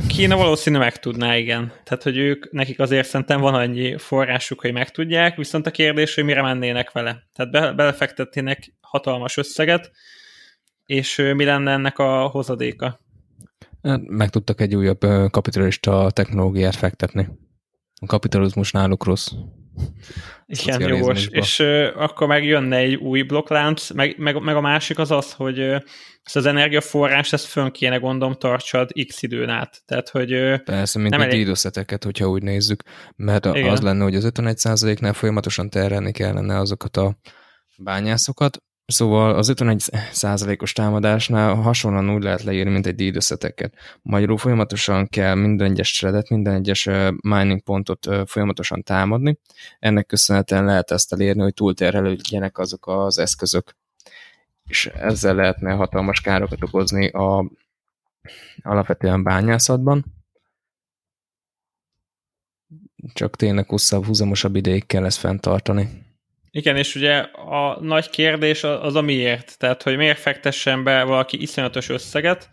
Kína 0.07 0.35
valószínű 0.35 0.77
meg 0.77 0.99
tudná, 0.99 1.37
igen. 1.37 1.71
Tehát, 1.83 2.03
hogy 2.03 2.17
ők, 2.17 2.51
nekik 2.51 2.79
azért 2.79 3.07
szerintem 3.07 3.41
van 3.41 3.53
annyi 3.53 3.97
forrásuk, 3.97 4.61
hogy 4.61 4.73
meg 4.73 4.91
tudják, 4.91 5.35
viszont 5.35 5.67
a 5.67 5.71
kérdés, 5.71 6.15
hogy 6.15 6.23
mire 6.23 6.41
mennének 6.41 6.91
vele. 6.91 7.27
Tehát 7.33 7.51
be, 7.51 7.71
belefektetnének 7.71 8.73
hatalmas 8.81 9.37
összeget, 9.37 9.91
és 10.85 11.15
mi 11.35 11.43
lenne 11.43 11.71
ennek 11.71 11.99
a 11.99 12.27
hozadéka? 12.27 12.99
Hát, 13.83 14.01
meg 14.07 14.29
tudtak 14.29 14.61
egy 14.61 14.75
újabb 14.75 14.99
kapitalista 15.31 16.11
technológiát 16.11 16.75
fektetni. 16.75 17.27
A 18.01 18.05
kapitalizmus 18.05 18.71
náluk 18.71 19.05
rossz. 19.05 19.31
Igen, 20.45 20.87
jogos. 20.87 21.27
És 21.27 21.59
uh, 21.59 21.87
akkor 21.95 22.27
meg 22.27 22.45
jönne 22.45 22.77
egy 22.77 22.95
új 22.95 23.21
blokklánc, 23.21 23.89
meg, 23.89 24.17
meg, 24.17 24.41
meg 24.41 24.55
a 24.55 24.61
másik 24.61 24.99
az 24.99 25.11
az, 25.11 25.31
hogy 25.31 25.59
uh, 25.59 25.81
ezt 26.23 26.35
az 26.35 26.45
energiaforrás, 26.45 27.33
ezt 27.33 27.45
fönn 27.45 27.69
kéne 27.69 27.97
gondom 27.97 28.33
tartsad 28.33 28.91
x 29.07 29.21
időn 29.21 29.49
át. 29.49 29.81
Tehát, 29.85 30.09
hogy 30.09 30.33
uh, 30.33 30.57
Persze, 30.57 30.99
mint 30.99 31.13
egy 31.13 31.21
elég... 31.21 31.55
hogyha 32.03 32.29
úgy 32.29 32.43
nézzük, 32.43 32.83
mert 33.15 33.45
Igen. 33.45 33.69
az 33.69 33.81
lenne, 33.81 34.03
hogy 34.03 34.15
az 34.15 34.31
51%-nál 34.33 35.13
folyamatosan 35.13 35.69
terelni 35.69 36.11
kellene 36.11 36.59
azokat 36.59 36.97
a 36.97 37.17
bányászokat, 37.77 38.57
Szóval 38.85 39.35
az 39.35 39.49
51 39.49 39.83
százalékos 40.11 40.73
támadásnál 40.73 41.55
hasonlóan 41.55 42.09
úgy 42.15 42.23
lehet 42.23 42.43
leírni, 42.43 42.71
mint 42.71 42.85
egy 42.85 42.95
díjdösszeteket. 42.95 43.73
Magyarul 44.01 44.37
folyamatosan 44.37 45.07
kell 45.07 45.35
minden 45.35 45.71
egyes 45.71 45.97
threadet, 45.97 46.29
minden 46.29 46.53
egyes 46.53 46.89
mining 47.21 47.61
pontot 47.61 48.07
folyamatosan 48.25 48.83
támadni. 48.83 49.39
Ennek 49.79 50.05
köszönhetően 50.05 50.65
lehet 50.65 50.91
ezt 50.91 51.13
elérni, 51.13 51.41
hogy 51.41 51.53
túlterhelődjenek 51.53 52.57
azok 52.57 52.87
az 52.87 53.17
eszközök. 53.17 53.75
És 54.63 54.85
ezzel 54.85 55.35
lehetne 55.35 55.71
hatalmas 55.71 56.21
károkat 56.21 56.63
okozni 56.63 57.07
a 57.07 57.51
alapvetően 58.61 59.23
bányászatban. 59.23 60.05
Csak 63.13 63.35
tényleg 63.35 63.69
hosszabb, 63.69 64.05
húzamosabb 64.05 64.55
ideig 64.55 64.85
kell 64.85 65.05
ezt 65.05 65.17
fenntartani. 65.17 66.09
Igen, 66.51 66.77
és 66.77 66.95
ugye 66.95 67.17
a 67.33 67.81
nagy 67.81 68.09
kérdés 68.09 68.63
az 68.63 68.95
a 68.95 69.01
miért. 69.01 69.57
Tehát, 69.57 69.83
hogy 69.83 69.97
miért 69.97 70.19
fektessen 70.19 70.83
be 70.83 71.03
valaki 71.03 71.41
iszonyatos 71.41 71.89
összeget 71.89 72.49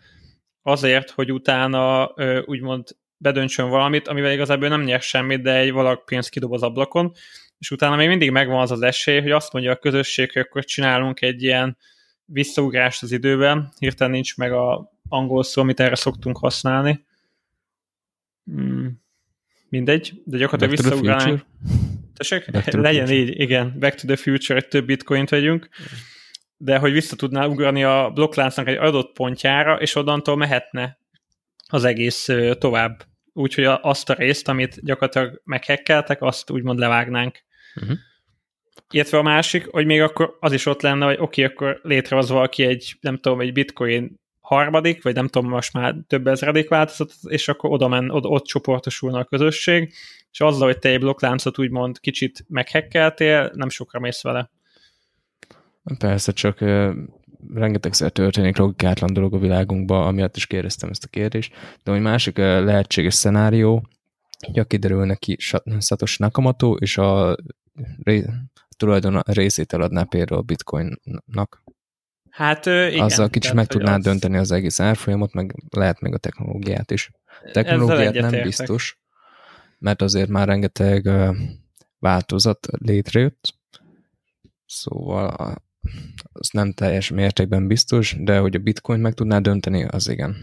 azért, 0.61 1.09
hogy 1.09 1.31
utána 1.31 2.13
úgymond 2.45 2.87
bedöntsön 3.17 3.69
valamit, 3.69 4.07
amivel 4.07 4.31
igazából 4.31 4.67
nem 4.67 4.83
nyer 4.83 5.01
semmit, 5.01 5.41
de 5.41 5.55
egy 5.55 5.71
valak 5.71 6.05
pénzt 6.05 6.29
kidob 6.29 6.53
az 6.53 6.63
ablakon, 6.63 7.11
és 7.57 7.71
utána 7.71 7.95
még 7.95 8.07
mindig 8.07 8.31
megvan 8.31 8.61
az 8.61 8.71
az 8.71 8.81
esély, 8.81 9.21
hogy 9.21 9.31
azt 9.31 9.53
mondja 9.53 9.71
a 9.71 9.75
közösség, 9.75 10.31
hogy 10.31 10.41
akkor 10.41 10.65
csinálunk 10.65 11.21
egy 11.21 11.43
ilyen 11.43 11.77
visszaugrást 12.25 13.03
az 13.03 13.11
időben, 13.11 13.71
hirtelen 13.77 14.13
nincs 14.13 14.37
meg 14.37 14.51
a 14.51 14.91
angol 15.09 15.43
szó, 15.43 15.61
amit 15.61 15.79
erre 15.79 15.95
szoktunk 15.95 16.37
használni. 16.37 17.05
Hmm. 18.43 19.01
Mindegy, 19.69 20.21
de 20.25 20.37
gyakorlatilag 20.37 20.81
visszaugrálnánk 20.81 21.45
Tessék? 22.19 22.45
Legyen 22.71 23.09
így, 23.09 23.39
igen. 23.39 23.75
Back 23.79 23.95
to 23.95 24.07
the 24.07 24.15
future, 24.15 24.61
több 24.61 24.85
bitcoint 24.85 25.29
vegyünk. 25.29 25.69
De 26.57 26.77
hogy 26.77 26.91
vissza 26.91 27.15
tudná 27.15 27.45
ugrani 27.45 27.83
a 27.83 28.11
blokkláncnak 28.13 28.67
egy 28.67 28.77
adott 28.77 29.13
pontjára, 29.13 29.75
és 29.75 29.95
onnantól 29.95 30.37
mehetne 30.37 30.97
az 31.67 31.83
egész 31.83 32.29
tovább. 32.57 33.05
Úgyhogy 33.33 33.63
azt 33.81 34.09
a 34.09 34.13
részt, 34.13 34.47
amit 34.47 34.85
gyakorlatilag 34.85 35.41
meghekkeltek, 35.43 36.21
azt 36.21 36.49
úgymond 36.49 36.79
levágnánk. 36.79 37.39
Uh-huh. 37.75 37.97
Illetve 38.91 39.17
a 39.17 39.21
másik, 39.21 39.67
hogy 39.67 39.85
még 39.85 40.01
akkor 40.01 40.37
az 40.39 40.53
is 40.53 40.65
ott 40.65 40.81
lenne, 40.81 41.05
hogy 41.05 41.17
oké, 41.19 41.43
okay, 41.43 41.55
akkor 41.55 41.79
létrehoz 41.83 42.29
valaki 42.29 42.63
egy, 42.63 42.95
nem 43.01 43.17
tudom, 43.17 43.41
egy 43.41 43.53
bitcoin 43.53 44.19
harmadik, 44.49 45.03
vagy 45.03 45.15
nem 45.15 45.27
tudom, 45.27 45.49
most 45.49 45.73
már 45.73 45.95
több 46.07 46.27
ezredik 46.27 46.69
változat, 46.69 47.13
és 47.27 47.47
akkor 47.47 47.71
oda 47.71 47.87
men, 47.87 48.09
oda, 48.09 48.27
ott 48.27 48.45
csoportosulna 48.45 49.19
a 49.19 49.23
közösség, 49.23 49.93
és 50.31 50.41
azzal, 50.41 50.67
hogy 50.67 50.79
te 50.79 50.89
egy 50.89 50.99
blokkláncot 50.99 51.59
úgymond 51.59 51.99
kicsit 51.99 52.45
meghekkeltél, 52.47 53.51
nem 53.53 53.69
sokra 53.69 53.99
mész 53.99 54.21
vele. 54.21 54.49
Persze, 55.97 56.31
csak 56.31 56.61
uh, 56.61 56.91
rengetegszer 57.53 58.11
történik 58.11 58.57
logikátlan 58.57 59.13
dolog 59.13 59.33
a 59.33 59.39
világunkban, 59.39 60.07
amiatt 60.07 60.35
is 60.35 60.47
kérdeztem 60.47 60.89
ezt 60.89 61.03
a 61.03 61.07
kérdést, 61.07 61.53
de 61.83 61.91
egy 61.91 62.01
másik 62.01 62.37
uh, 62.37 62.45
lehetséges 62.45 63.13
szenárió, 63.13 63.87
hogy 64.53 64.67
kiderül 64.67 65.05
neki 65.05 65.35
Satoshi 65.79 66.15
Nakamoto, 66.19 66.73
és 66.73 66.97
a, 66.97 67.37
ré, 68.03 68.23
a 68.23 68.75
tulajdon 68.77 69.21
részét 69.25 69.73
eladná 69.73 70.03
például 70.03 70.39
a 70.39 70.43
bitcoinnak. 70.43 71.63
Hát 72.29 72.65
igen. 72.65 72.99
Azzal 72.99 73.29
kicsit 73.29 73.53
meg 73.53 73.67
tudná 73.67 73.95
az... 73.95 74.03
dönteni 74.03 74.37
az 74.37 74.51
egész 74.51 74.79
árfolyamot, 74.79 75.33
meg 75.33 75.55
lehet 75.69 75.99
még 75.99 76.13
a 76.13 76.17
technológiát 76.17 76.91
is. 76.91 77.09
A 77.25 77.49
technológiát 77.51 78.13
nem 78.13 78.23
értek. 78.23 78.43
biztos, 78.43 78.99
mert 79.79 80.01
azért 80.01 80.29
már 80.29 80.47
rengeteg 80.47 81.05
uh, 81.05 81.35
változat 81.99 82.67
létrejött, 82.71 83.53
szóval 84.65 85.55
az 86.31 86.49
nem 86.51 86.73
teljes 86.73 87.09
mértékben 87.09 87.67
biztos, 87.67 88.15
de 88.19 88.37
hogy 88.37 88.55
a 88.55 88.59
bitcoin 88.59 88.99
meg 88.99 89.13
tudná 89.13 89.39
dönteni, 89.39 89.83
az 89.83 90.09
igen. 90.09 90.35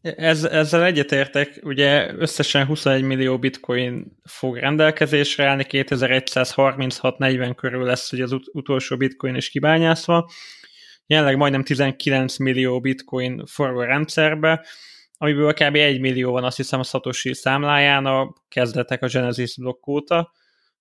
Ez, 0.00 0.44
ezzel 0.44 0.84
egyetértek, 0.84 1.60
ugye 1.62 2.14
összesen 2.14 2.66
21 2.66 3.02
millió 3.02 3.38
bitcoin 3.38 4.16
fog 4.24 4.56
rendelkezésre 4.56 5.46
állni, 5.46 5.66
2136-40 5.68 7.52
körül 7.56 7.84
lesz 7.84 8.10
hogy 8.10 8.20
az 8.20 8.32
ut- 8.32 8.50
utolsó 8.52 8.96
bitcoin 8.96 9.34
is 9.34 9.48
kibányászva, 9.48 10.30
jelenleg 11.06 11.36
majdnem 11.36 11.62
19 11.62 12.38
millió 12.38 12.80
bitcoin 12.80 13.46
forog 13.46 13.80
a 13.80 13.84
rendszerbe, 13.84 14.66
amiből 15.16 15.52
kb. 15.52 15.74
1 15.74 16.00
millió 16.00 16.32
van 16.32 16.44
azt 16.44 16.56
hiszem 16.56 16.80
a 16.80 16.82
Satoshi 16.82 17.34
számláján 17.34 18.06
a 18.06 18.32
kezdetek 18.48 19.02
a 19.02 19.06
Genesis 19.06 19.56
blokk 19.56 19.86
óta, 19.86 20.32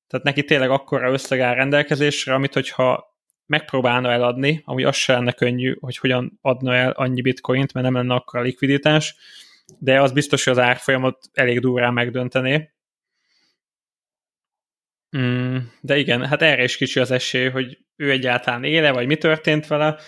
tehát 0.08 0.25
neki 0.25 0.44
tényleg 0.44 0.70
akkora 0.70 1.12
összeg 1.12 1.39
áll 1.39 1.56
rendelkezésre, 1.56 2.34
amit 2.34 2.53
hogyha 2.53 3.12
megpróbálna 3.46 4.12
eladni, 4.12 4.62
ami 4.65 4.84
az 4.84 4.96
se 4.96 5.13
lenne 5.13 5.32
könnyű, 5.32 5.75
hogy 5.80 5.98
hogyan 5.98 6.38
adna 6.42 6.75
el 6.75 6.92
annyi 6.92 7.22
bitcoint, 7.22 7.74
mert 7.74 7.86
nem 7.86 7.96
lenne 7.96 8.13
akkor 8.13 8.39
a 8.39 8.44
likviditás, 8.44 9.15
de 9.80 10.01
az 10.01 10.12
biztos, 10.12 10.44
hogy 10.44 10.53
az 10.53 10.60
árfolyamot 10.60 11.30
elég 11.34 11.60
durrán 11.60 11.94
megdöntené. 11.94 12.70
Mm, 15.17 15.58
de 15.82 15.98
igen, 15.98 16.25
hát 16.25 16.41
erre 16.41 16.63
is 16.63 16.77
kicsi 16.77 17.00
az 17.00 17.12
esély, 17.12 17.50
hogy 17.50 17.77
ő 17.96 18.12
egyáltalán 18.12 18.63
éle, 18.63 18.91
vagy 18.91 19.08
mi 19.08 19.15
történt 19.15 19.67
vele, 19.67 20.00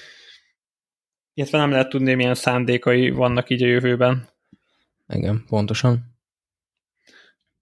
illetve 1.34 1.58
nem 1.58 1.72
lehet 1.72 1.90
tudni, 1.90 2.14
milyen 2.14 2.36
szándékai 2.36 3.10
vannak 3.10 3.50
így 3.50 3.64
a 3.64 3.68
jövőben. 3.68 4.30
Igen, 5.08 5.44
pontosan. 5.48 6.14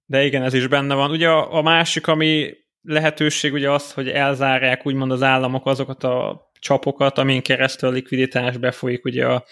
De 0.05 0.25
igen, 0.25 0.43
ez 0.43 0.53
is 0.53 0.67
benne 0.67 0.93
van. 0.93 1.12
Ugye 1.12 1.29
a, 1.29 1.53
a 1.53 1.62
másik, 1.62 2.07
ami 2.07 2.53
lehetőség 2.81 3.53
ugye 3.53 3.71
az, 3.71 3.93
hogy 3.93 4.09
elzárják 4.09 4.85
úgymond 4.85 5.12
az 5.12 5.23
államok 5.23 5.65
azokat 5.65 6.03
a 6.03 6.47
csapokat, 6.59 7.17
amin 7.17 7.41
keresztül 7.41 7.89
a 7.89 7.91
likviditás 7.91 8.57
befolyik 8.57 9.05
ugye 9.05 9.25
a 9.25 9.45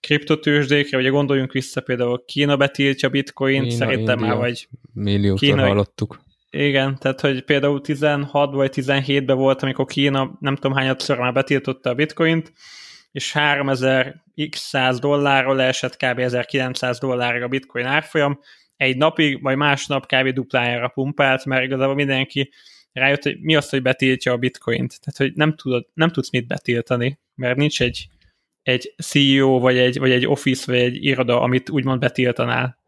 kriptotősdékre, 0.00 0.98
ugye 0.98 1.08
gondoljunk 1.08 1.52
vissza 1.52 1.80
például 1.80 2.24
Kína 2.24 2.56
betiltja 2.56 3.08
bitcoin, 3.08 3.62
Kína, 3.62 3.74
szerintem 3.74 4.18
India, 4.18 4.34
már 4.34 4.36
vagy 4.36 4.68
milliótól 4.92 5.48
Kína, 5.48 5.66
hallottuk. 5.66 6.20
Igen, 6.56 6.98
tehát 6.98 7.20
hogy 7.20 7.42
például 7.44 7.80
16 7.80 8.54
vagy 8.54 8.72
17-ben 8.74 9.36
volt, 9.36 9.62
amikor 9.62 9.84
Kína 9.84 10.36
nem 10.40 10.54
tudom 10.54 10.76
hányadszor 10.76 11.18
már 11.18 11.32
betiltotta 11.32 11.90
a 11.90 11.94
bitcoint, 11.94 12.52
és 13.12 13.32
3000 13.32 14.22
x 14.50 14.60
100 14.60 14.98
dollárról 14.98 15.56
leesett 15.56 15.96
kb. 15.96 16.18
1900 16.18 16.98
dollárra 16.98 17.44
a 17.44 17.48
bitcoin 17.48 17.86
árfolyam, 17.86 18.40
egy 18.76 18.96
napig, 18.96 19.42
vagy 19.42 19.56
másnap 19.56 20.06
kb. 20.06 20.28
duplájára 20.28 20.88
pumpált, 20.88 21.44
mert 21.44 21.64
igazából 21.64 21.94
mindenki 21.94 22.50
rájött, 22.92 23.22
hogy 23.22 23.40
mi 23.40 23.56
az, 23.56 23.68
hogy 23.68 23.82
betiltja 23.82 24.32
a 24.32 24.36
bitcoint. 24.36 25.00
Tehát, 25.00 25.16
hogy 25.16 25.32
nem, 25.34 25.56
tudod, 25.56 25.86
nem 25.94 26.10
tudsz 26.10 26.30
mit 26.30 26.46
betiltani, 26.46 27.18
mert 27.34 27.56
nincs 27.56 27.82
egy, 27.82 28.08
egy 28.62 28.94
CEO, 29.02 29.58
vagy 29.58 29.78
egy, 29.78 29.98
vagy 29.98 30.10
egy 30.10 30.26
office, 30.26 30.72
vagy 30.72 30.80
egy 30.80 31.04
iroda, 31.04 31.40
amit 31.40 31.70
úgymond 31.70 32.00
betiltanál. 32.00 32.81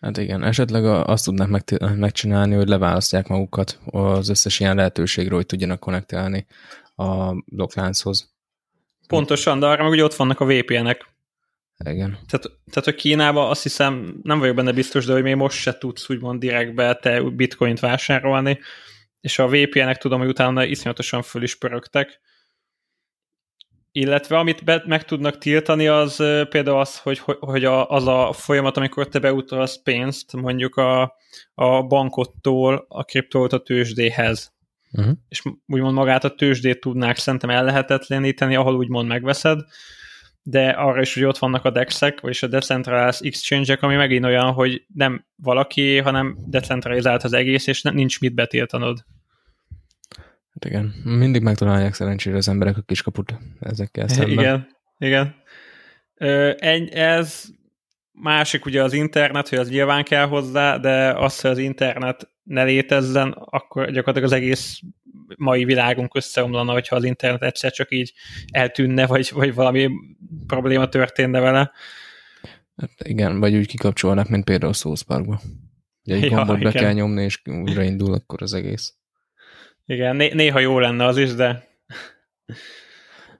Hát 0.00 0.16
igen, 0.16 0.44
esetleg 0.44 0.84
azt 0.84 1.24
tudnak 1.24 1.64
megcsinálni, 1.96 2.54
hogy 2.54 2.68
leválasztják 2.68 3.26
magukat 3.26 3.78
az 3.84 4.28
összes 4.28 4.60
ilyen 4.60 4.76
lehetőségről, 4.76 5.36
hogy 5.36 5.46
tudjanak 5.46 5.80
konnektálni 5.80 6.46
a 6.94 7.32
blokklánchoz. 7.46 8.32
Pontosan, 9.06 9.58
de 9.58 9.66
arra 9.66 9.82
meg 9.82 9.92
ugye 9.92 10.04
ott 10.04 10.14
vannak 10.14 10.40
a 10.40 10.44
VPN-ek. 10.44 11.06
Igen. 11.84 12.18
Tehát, 12.28 12.50
tehát 12.70 12.86
a 12.86 12.94
Kínában 12.94 13.50
azt 13.50 13.62
hiszem, 13.62 14.20
nem 14.22 14.38
vagyok 14.38 14.54
benne 14.54 14.72
biztos, 14.72 15.04
de 15.04 15.12
hogy 15.12 15.22
még 15.22 15.34
most 15.34 15.58
se 15.58 15.78
tudsz 15.78 16.10
úgymond 16.10 16.40
direktbe 16.40 16.94
te 16.94 17.20
bitcoint 17.22 17.80
vásárolni, 17.80 18.58
és 19.20 19.38
a 19.38 19.48
VPN-ek 19.48 19.98
tudom, 19.98 20.18
hogy 20.18 20.28
utána 20.28 20.64
iszonyatosan 20.64 21.22
föl 21.22 21.42
is 21.42 21.54
pörögtek. 21.54 22.20
Illetve 23.92 24.38
amit 24.38 24.64
be, 24.64 24.82
meg 24.86 25.04
tudnak 25.04 25.38
tiltani, 25.38 25.86
az 25.86 26.16
például 26.48 26.78
az, 26.78 26.98
hogy, 26.98 27.18
hogy 27.38 27.64
a, 27.64 27.88
az 27.90 28.06
a 28.06 28.32
folyamat, 28.32 28.76
amikor 28.76 29.08
te 29.08 29.18
beutalsz 29.18 29.82
pénzt 29.82 30.32
mondjuk 30.32 30.76
a, 30.76 31.14
a 31.54 31.82
bankottól 31.82 32.84
a 32.88 33.04
kriptovaluta 33.04 33.58
tőzsdéhez. 33.58 34.52
Uh-huh. 34.92 35.14
És 35.28 35.42
úgymond 35.66 35.94
magát 35.94 36.24
a 36.24 36.34
tőzsdét 36.34 36.80
tudnák 36.80 37.16
szerintem 37.16 37.50
ellehetetleníteni, 37.50 38.56
ahol 38.56 38.76
úgymond 38.76 39.08
megveszed, 39.08 39.60
de 40.42 40.68
arra 40.68 41.00
is, 41.00 41.14
hogy 41.14 41.24
ott 41.24 41.38
vannak 41.38 41.64
a 41.64 41.70
DEX-ek, 41.70 42.20
vagyis 42.20 42.42
a 42.42 42.46
Decentralized 42.46 43.26
Exchange-ek, 43.26 43.82
ami 43.82 43.94
megint 43.96 44.24
olyan, 44.24 44.52
hogy 44.52 44.84
nem 44.94 45.24
valaki, 45.36 45.98
hanem 45.98 46.36
decentralizált 46.46 47.22
az 47.22 47.32
egész, 47.32 47.66
és 47.66 47.82
nincs 47.82 48.20
mit 48.20 48.34
betiltanod. 48.34 49.04
Hát 50.60 50.70
igen, 50.70 50.94
mindig 51.04 51.42
megtalálják 51.42 51.94
szerencsére 51.94 52.36
az 52.36 52.48
emberek 52.48 52.76
a 52.76 52.82
kiskaput 52.82 53.34
ezekkel 53.60 54.08
szemben. 54.14 54.30
Igen, 54.30 54.68
igen. 54.98 55.34
Ez 56.92 57.44
másik 58.12 58.64
ugye 58.64 58.82
az 58.82 58.92
internet, 58.92 59.48
hogy 59.48 59.58
az 59.58 59.70
nyilván 59.70 60.04
kell 60.04 60.26
hozzá, 60.26 60.76
de 60.76 61.12
az, 61.12 61.40
hogy 61.40 61.50
az 61.50 61.58
internet 61.58 62.30
ne 62.42 62.64
létezzen, 62.64 63.32
akkor 63.32 63.84
gyakorlatilag 63.90 64.24
az 64.24 64.32
egész 64.32 64.80
mai 65.36 65.64
világunk 65.64 66.14
összeomlana, 66.14 66.72
hogyha 66.72 66.96
az 66.96 67.04
internet 67.04 67.42
egyszer 67.42 67.72
csak 67.72 67.90
így 67.90 68.12
eltűnne, 68.50 69.06
vagy, 69.06 69.30
vagy 69.34 69.54
valami 69.54 69.90
probléma 70.46 70.88
történne 70.88 71.40
vele. 71.40 71.72
Hát 72.76 72.90
igen, 73.04 73.40
vagy 73.40 73.56
úgy 73.56 73.66
kikapcsolnak, 73.66 74.28
mint 74.28 74.44
például 74.44 74.72
South 74.72 75.02
Parkba. 75.02 75.40
Ugye 76.04 76.14
egy 76.14 76.30
ja, 76.30 76.36
gombot 76.36 76.62
be 76.62 76.72
kell 76.72 76.92
nyomni, 76.92 77.22
és 77.22 77.42
újraindul 77.44 78.14
akkor 78.14 78.42
az 78.42 78.54
egész. 78.54 78.97
Igen, 79.88 80.16
né- 80.16 80.34
néha 80.34 80.58
jó 80.58 80.78
lenne 80.78 81.04
az 81.04 81.16
is, 81.16 81.34
de... 81.34 81.68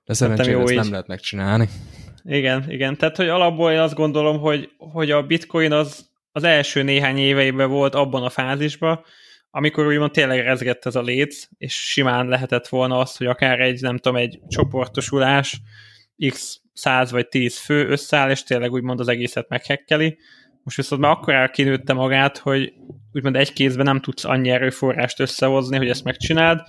De 0.05 0.14
szerencsére 0.14 0.61
ezt 0.61 0.71
így. 0.71 0.76
nem 0.76 0.90
lehet 0.90 1.07
megcsinálni. 1.07 1.69
Igen, 2.25 2.71
igen. 2.71 2.97
Tehát, 2.97 3.17
hogy 3.17 3.28
alapból 3.28 3.73
én 3.73 3.78
azt 3.78 3.95
gondolom, 3.95 4.38
hogy, 4.38 4.71
hogy 4.78 5.11
a 5.11 5.23
bitcoin 5.23 5.73
az, 5.73 6.11
az 6.33 6.45
első 6.45 6.83
néhány 6.83 7.19
éveiben 7.19 7.71
volt 7.71 7.95
abban 7.95 8.23
a 8.23 8.31
fázisban, 8.31 9.05
amikor 9.50 9.87
úgymond 9.87 10.11
tényleg 10.11 10.40
rezgett 10.40 10.87
ez 10.87 10.95
a 10.95 11.02
léc, 11.02 11.49
és 11.59 11.75
simán 11.75 12.28
lehetett 12.28 12.69
volna 12.69 12.99
az, 12.99 13.17
hogy 13.17 13.26
akár 13.26 13.61
egy, 13.61 13.81
nem 13.81 13.99
tudom, 13.99 14.17
egy 14.17 14.40
csoportosulás 14.49 15.61
x 16.28 16.61
100 16.73 17.11
vagy 17.11 17.28
10 17.28 17.59
fő 17.59 17.88
összeáll, 17.88 18.31
és 18.31 18.43
tényleg 18.43 18.73
úgymond 18.73 19.00
az 19.00 19.09
egészet 19.09 19.49
meghekkeli. 19.49 20.19
Most 20.68 20.80
viszont 20.80 21.02
már 21.02 21.10
akkor 21.10 21.34
elkinőtte 21.34 21.92
magát, 21.92 22.38
hogy 22.38 22.72
úgymond 23.12 23.37
egy 23.37 23.52
kézben 23.52 23.84
nem 23.84 24.00
tudsz 24.00 24.25
annyi 24.25 24.50
erőforrást 24.50 25.20
összehozni, 25.20 25.76
hogy 25.76 25.88
ezt 25.88 26.04
megcsináld. 26.04 26.60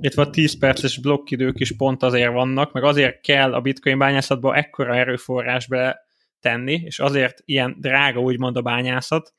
Itt 0.00 0.14
a 0.14 0.30
10 0.30 0.58
perces 0.58 1.00
blokkidők 1.00 1.60
is 1.60 1.76
pont 1.76 2.02
azért 2.02 2.32
vannak, 2.32 2.72
meg 2.72 2.84
azért 2.84 3.20
kell 3.20 3.54
a 3.54 3.60
bitcoin 3.60 3.98
bányászatba 3.98 4.56
ekkora 4.56 4.96
erőforrás 4.96 5.66
be 5.66 6.00
tenni, 6.40 6.80
és 6.84 6.98
azért 6.98 7.42
ilyen 7.44 7.76
drága 7.78 8.20
úgymond 8.20 8.56
a 8.56 8.62
bányászat, 8.62 9.34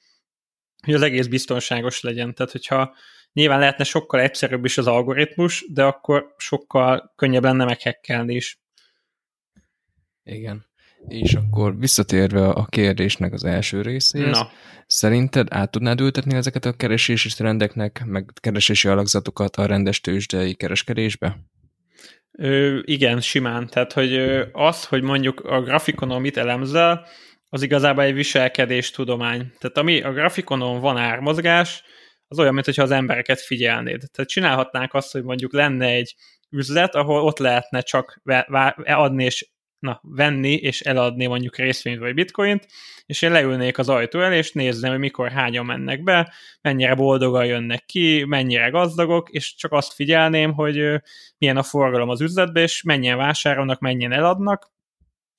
hogy 0.86 0.94
az 0.94 1.02
egész 1.02 1.28
biztonságos 1.28 2.02
legyen. 2.02 2.34
Tehát, 2.34 2.52
hogyha 2.52 2.96
nyilván 3.34 3.60
lehetne 3.60 3.84
sokkal 3.84 4.20
egyszerűbb 4.20 4.66
is 4.66 4.78
az 4.78 4.88
algoritmus, 4.88 5.66
de 5.74 5.84
akkor 5.84 6.34
sokkal 6.38 7.14
könnyebb 7.16 7.44
lenne 7.44 7.66
meghekkelni 7.66 8.36
is. 8.36 8.62
Igen. 10.24 10.69
És 11.08 11.34
akkor 11.34 11.78
visszatérve 11.78 12.48
a 12.48 12.66
kérdésnek 12.66 13.34
az 13.34 13.44
első 13.44 13.82
részéhez, 13.82 14.38
Na. 14.38 14.50
szerinted 14.88 15.48
át 15.50 15.72
tudnád 15.72 16.02
ültetni 16.02 16.36
ezeket 16.36 16.66
a 16.66 16.74
keresési 16.74 17.30
trendeknek, 17.30 18.04
meg 18.06 18.32
keresési 18.42 18.88
alakzatokat 18.88 19.56
a 19.56 19.66
rendes 19.66 20.02
tőzsdei 20.02 20.56
kereskedésbe? 20.56 21.38
Ö, 22.32 22.80
igen, 22.84 23.22
simán. 23.22 23.68
Tehát, 23.68 23.94
hogy 23.94 24.16
az, 24.52 24.86
hogy 24.86 25.02
mondjuk 25.02 25.40
a 25.40 25.62
grafikonon 25.62 26.22
mit 26.22 26.38
elemzel, 26.38 27.06
az 27.50 27.62
igazából 27.62 28.04
egy 28.04 28.14
viselkedés 28.14 28.92
tudomány. 28.92 29.38
Tehát 29.38 29.78
ami 29.78 30.02
a 30.02 30.12
grafikonon 30.12 30.80
van 30.80 30.98
ármozgás, 30.98 31.84
az 32.28 32.40
olyan, 32.40 32.54
mintha 32.54 32.84
az 32.84 32.92
embereket 32.92 33.40
figyelnéd. 33.40 34.04
Tehát 34.12 34.30
csinálhatnánk 34.30 34.94
azt, 34.94 35.12
hogy 35.12 35.24
mondjuk 35.24 35.54
lenne 35.54 35.86
egy 35.86 36.16
üzlet, 36.50 36.96
ahol 36.96 37.22
ott 37.22 37.38
lehetne 37.38 37.82
csak 37.82 38.22
adni 38.84 39.24
és 39.24 39.50
na, 39.80 40.00
venni 40.04 40.54
és 40.54 40.82
eladni 40.82 41.26
mondjuk 41.26 41.58
részvényt 41.58 42.00
vagy 42.00 42.14
bitcoint, 42.14 42.68
és 43.06 43.22
én 43.22 43.32
leülnék 43.32 43.78
az 43.78 43.90
ajtó 43.90 44.22
elé, 44.22 44.38
és 44.38 44.52
nézném, 44.52 44.92
hogy 44.92 45.00
mikor 45.00 45.32
hányan 45.32 45.66
mennek 45.66 46.04
be, 46.04 46.34
mennyire 46.62 46.96
boldogan 46.96 47.46
jönnek 47.46 47.86
ki, 47.86 48.24
mennyire 48.28 48.70
gazdagok, 48.70 49.30
és 49.30 49.56
csak 49.56 49.72
azt 49.72 49.94
figyelném, 49.94 50.54
hogy 50.54 51.02
milyen 51.38 51.58
a 51.58 51.64
forgalom 51.64 52.10
az 52.10 52.22
üzletbe, 52.22 52.62
és 52.62 52.84
mennyien 52.84 53.18
vásárolnak, 53.18 53.80
mennyien 53.80 54.12
eladnak, 54.12 54.72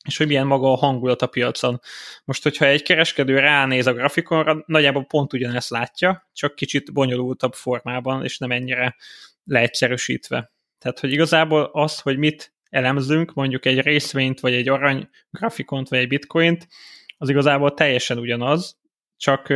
és 0.05 0.17
hogy 0.17 0.27
milyen 0.27 0.47
maga 0.47 0.73
a 0.73 0.77
hangulat 0.77 1.23
a 1.23 1.27
piacon. 1.27 1.81
Most, 2.25 2.43
hogyha 2.43 2.67
egy 2.67 2.83
kereskedő 2.83 3.39
ránéz 3.39 3.87
a 3.87 3.93
grafikonra, 3.93 4.63
nagyjából 4.67 5.05
pont 5.05 5.33
ugyanezt 5.33 5.71
látja, 5.71 6.29
csak 6.33 6.55
kicsit 6.55 6.93
bonyolultabb 6.93 7.55
formában, 7.55 8.25
és 8.25 8.39
nem 8.39 8.51
ennyire 8.51 8.97
leegyszerűsítve. 9.45 10.53
Tehát, 10.79 11.01
hogy 11.01 11.13
igazából 11.13 11.71
az, 11.73 12.01
hogy 12.01 12.19
mit 12.19 12.53
elemzünk, 12.71 13.35
mondjuk 13.35 13.65
egy 13.67 13.81
részvényt, 13.81 14.41
vagy 14.41 14.55
egy 14.55 14.69
arany 14.69 15.09
grafikont, 15.31 15.89
vagy 15.89 15.99
egy 15.99 16.09
bitcoint, 16.09 16.69
az 17.17 17.29
igazából 17.29 17.75
teljesen 17.75 18.19
ugyanaz, 18.19 18.79
csak 19.17 19.49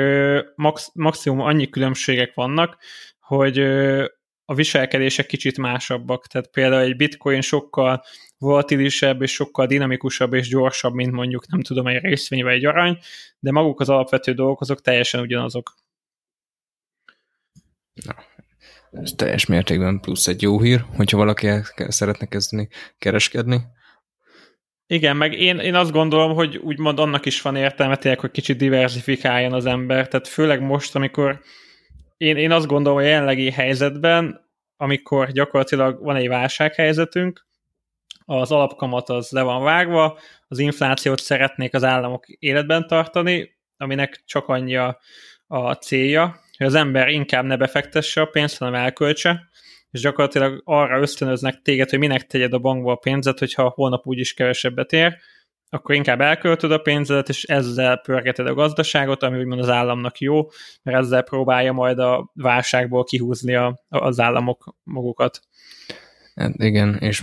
max, 0.55 0.91
maximum 0.95 1.41
annyi 1.41 1.69
különbségek 1.69 2.35
vannak, 2.35 2.79
hogy 3.21 3.59
a 4.45 4.55
viselkedések 4.55 5.27
kicsit 5.27 5.59
másabbak. 5.59 6.27
Tehát 6.27 6.51
például 6.51 6.83
egy 6.83 6.97
bitcoin 6.97 7.41
sokkal 7.41 8.05
volatilisebb, 8.39 9.23
és 9.23 9.33
sokkal 9.33 9.67
dinamikusabb 9.67 10.33
és 10.33 10.49
gyorsabb, 10.49 10.95
mint 10.95 11.13
mondjuk, 11.13 11.47
nem 11.47 11.61
tudom, 11.61 11.87
egy 11.87 12.03
részvény 12.03 12.43
vagy 12.43 12.53
egy 12.53 12.65
arany, 12.65 12.99
de 13.39 13.51
maguk 13.51 13.81
az 13.81 13.89
alapvető 13.89 14.33
dolgok 14.33 14.61
azok 14.61 14.81
teljesen 14.81 15.21
ugyanazok. 15.21 15.75
Na, 17.93 18.15
ez 19.03 19.13
teljes 19.17 19.47
mértékben 19.47 20.01
plusz 20.01 20.27
egy 20.27 20.43
jó 20.43 20.61
hír, 20.61 20.85
hogyha 20.97 21.17
valaki 21.17 21.49
szeretne 21.89 22.27
kezdeni 22.27 22.69
kereskedni. 22.99 23.61
Igen, 24.87 25.17
meg 25.17 25.33
én, 25.33 25.59
én 25.59 25.75
azt 25.75 25.93
gondolom, 25.93 26.35
hogy 26.35 26.57
úgymond 26.57 26.99
annak 26.99 27.27
is 27.27 27.43
van 27.43 27.57
értelme 27.57 27.97
tényleg, 27.97 28.21
hogy 28.21 28.31
kicsit 28.31 28.57
diversifikáljon 28.57 29.53
az 29.53 29.67
ember, 29.67 30.09
tehát 30.09 30.29
főleg 30.29 30.61
most, 30.61 30.95
amikor 30.95 31.41
én, 32.17 32.37
én 32.37 32.51
azt 32.51 32.67
gondolom, 32.67 32.99
hogy 32.99 33.07
a 33.07 33.11
jelenlegi 33.11 33.51
helyzetben, 33.51 34.41
amikor 34.77 35.31
gyakorlatilag 35.31 36.03
van 36.03 36.17
egy 36.17 36.29
válsághelyzetünk, 36.29 37.47
az 38.25 38.53
alapkamat 38.53 39.09
az 39.09 39.31
le 39.31 39.43
van 39.43 39.63
vágva, 39.63 40.19
az 40.49 40.59
inflációt 40.59 41.21
szeretnék 41.21 41.75
az 41.75 41.85
államok 41.85 42.29
életben 42.29 42.87
tartani, 42.87 43.57
aminek 43.77 44.23
csak 44.27 44.49
annyi 44.49 44.77
a, 44.77 45.01
a 45.47 45.73
célja, 45.73 46.44
hogy 46.57 46.67
az 46.67 46.75
ember 46.75 47.09
inkább 47.09 47.45
ne 47.45 47.57
befektesse 47.57 48.21
a 48.21 48.27
pénzt, 48.27 48.59
hanem 48.59 48.75
elköltse, 48.75 49.49
és 49.91 50.01
gyakorlatilag 50.01 50.63
arra 50.65 51.01
ösztönöznek 51.01 51.63
téged, 51.63 51.91
hogy 51.91 51.99
minek 51.99 52.27
tegyed 52.27 52.53
a 52.53 52.59
bankba 52.59 52.93
a 52.93 52.97
pénzet, 52.97 53.39
hogyha 53.39 53.69
holnap 53.69 54.07
úgyis 54.07 54.35
kevesebbet 54.35 54.93
ér, 54.93 55.17
akkor 55.69 55.95
inkább 55.95 56.21
elköltöd 56.21 56.71
a 56.71 56.79
pénzedet, 56.79 57.29
és 57.29 57.43
ezzel 57.43 57.97
pörgeted 57.97 58.47
a 58.47 58.55
gazdaságot, 58.55 59.23
ami 59.23 59.39
úgymond 59.39 59.61
az 59.61 59.69
államnak 59.69 60.19
jó, 60.19 60.49
mert 60.83 60.99
ezzel 60.99 61.23
próbálja 61.23 61.73
majd 61.73 61.99
a 61.99 62.31
válságból 62.35 63.05
kihúzni 63.05 63.55
a, 63.55 63.85
az 63.89 64.21
államok 64.21 64.77
magukat. 64.83 65.41
Hát 66.35 66.55
igen, 66.57 66.97
és 67.01 67.23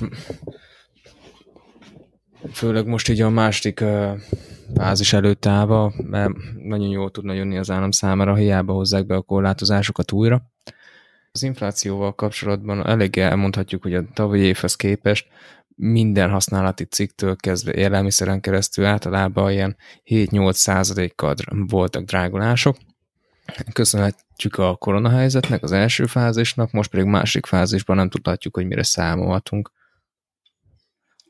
főleg 2.53 2.85
most 2.85 3.09
így 3.09 3.21
a 3.21 3.29
második 3.29 3.83
fázis 4.75 5.13
előtt 5.13 5.45
állva, 5.45 5.93
mert 5.97 6.31
nagyon 6.63 6.87
jól 6.87 7.11
tudna 7.11 7.33
jönni 7.33 7.57
az 7.57 7.71
állam 7.71 7.91
számára, 7.91 8.35
hiába 8.35 8.73
hozzák 8.73 9.05
be 9.05 9.15
a 9.15 9.21
korlátozásokat 9.21 10.11
újra. 10.11 10.41
Az 11.31 11.43
inflációval 11.43 12.15
kapcsolatban 12.15 12.87
elég 12.87 13.17
elmondhatjuk, 13.17 13.81
hogy 13.81 13.93
a 13.93 14.03
tavalyi 14.13 14.41
évhez 14.41 14.75
képest 14.75 15.27
minden 15.75 16.29
használati 16.29 16.83
cikktől 16.83 17.35
kezdve 17.35 17.73
élelmiszeren 17.73 18.41
keresztül 18.41 18.85
általában 18.85 19.51
ilyen 19.51 19.77
7-8 20.05 20.51
százalékkal 20.51 21.35
voltak 21.67 22.03
drágulások. 22.03 22.77
Köszönhetjük 23.73 24.57
a 24.57 24.75
koronahelyzetnek, 24.75 25.63
az 25.63 25.71
első 25.71 26.05
fázisnak, 26.05 26.71
most 26.71 26.89
pedig 26.89 27.05
másik 27.05 27.45
fázisban 27.45 27.95
nem 27.95 28.09
tudhatjuk, 28.09 28.55
hogy 28.55 28.67
mire 28.67 28.83
számolhatunk. 28.83 29.71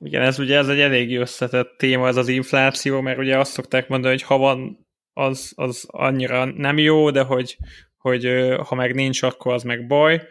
Igen, 0.03 0.21
ez 0.21 0.39
ugye 0.39 0.57
ez 0.57 0.67
egy 0.67 0.79
elég 0.79 1.17
összetett 1.17 1.73
téma, 1.77 2.07
ez 2.07 2.15
az 2.15 2.27
infláció, 2.27 3.01
mert 3.01 3.17
ugye 3.17 3.37
azt 3.37 3.51
szokták 3.51 3.87
mondani, 3.87 4.13
hogy 4.13 4.23
ha 4.23 4.37
van, 4.37 4.87
az, 5.13 5.53
az 5.55 5.85
annyira 5.87 6.45
nem 6.45 6.77
jó, 6.77 7.09
de 7.09 7.21
hogy, 7.21 7.57
hogy 7.97 8.27
ha 8.67 8.75
meg 8.75 8.95
nincs, 8.95 9.21
akkor 9.21 9.53
az 9.53 9.63
meg 9.63 9.87
baj. 9.87 10.21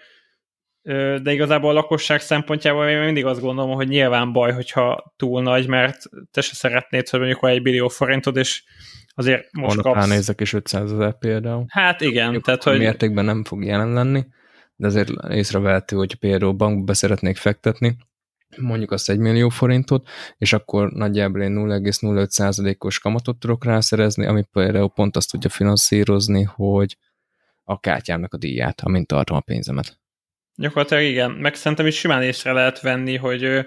De 1.22 1.32
igazából 1.32 1.70
a 1.70 1.72
lakosság 1.72 2.20
szempontjából 2.20 2.88
én 2.88 2.98
mindig 2.98 3.24
azt 3.24 3.40
gondolom, 3.40 3.74
hogy 3.74 3.88
nyilván 3.88 4.32
baj, 4.32 4.52
hogyha 4.52 5.14
túl 5.16 5.42
nagy, 5.42 5.66
mert 5.66 5.98
te 6.30 6.40
se 6.40 6.54
szeretnéd, 6.54 7.08
hogy 7.08 7.20
mondjuk 7.20 7.44
egy 7.44 7.62
billió 7.62 7.88
forintod, 7.88 8.36
és 8.36 8.62
azért 9.14 9.52
most 9.52 9.74
Holnap 9.74 9.92
kapsz... 9.92 10.08
nézek 10.08 10.40
is 10.40 10.52
500 10.52 10.92
ezer 10.92 11.18
például. 11.18 11.64
Hát 11.68 12.00
igen. 12.00 12.22
Mondjuk 12.22 12.44
tehát, 12.44 12.62
hogy... 12.62 12.78
Mértékben 12.78 13.24
nem 13.24 13.44
fog 13.44 13.64
jelen 13.64 13.92
lenni, 13.92 14.26
de 14.76 14.86
azért 14.86 15.10
észrevehető, 15.28 15.96
hogy 15.96 16.14
például 16.14 16.52
bankba 16.52 16.94
szeretnék 16.94 17.36
fektetni, 17.36 17.96
mondjuk 18.56 18.90
azt 18.90 19.10
egy 19.10 19.18
millió 19.18 19.48
forintot, 19.48 20.08
és 20.38 20.52
akkor 20.52 20.92
nagyjából 20.92 21.42
én 21.42 21.54
0,05%-os 21.54 22.98
kamatot 22.98 23.38
tudok 23.38 23.64
rászerezni, 23.64 24.26
ami 24.26 24.42
például 24.52 24.88
pont 24.88 25.16
azt 25.16 25.30
tudja 25.30 25.50
finanszírozni, 25.50 26.42
hogy 26.42 26.96
a 27.64 27.80
kártyámnak 27.80 28.34
a 28.34 28.36
díját, 28.36 28.80
amint 28.80 29.06
tartom 29.06 29.36
a 29.36 29.40
pénzemet. 29.40 29.98
Gyakorlatilag 30.54 31.02
igen, 31.02 31.30
meg 31.30 31.54
szerintem 31.54 31.86
is 31.86 31.98
simán 31.98 32.22
észre 32.22 32.52
lehet 32.52 32.80
venni, 32.80 33.16
hogy 33.16 33.66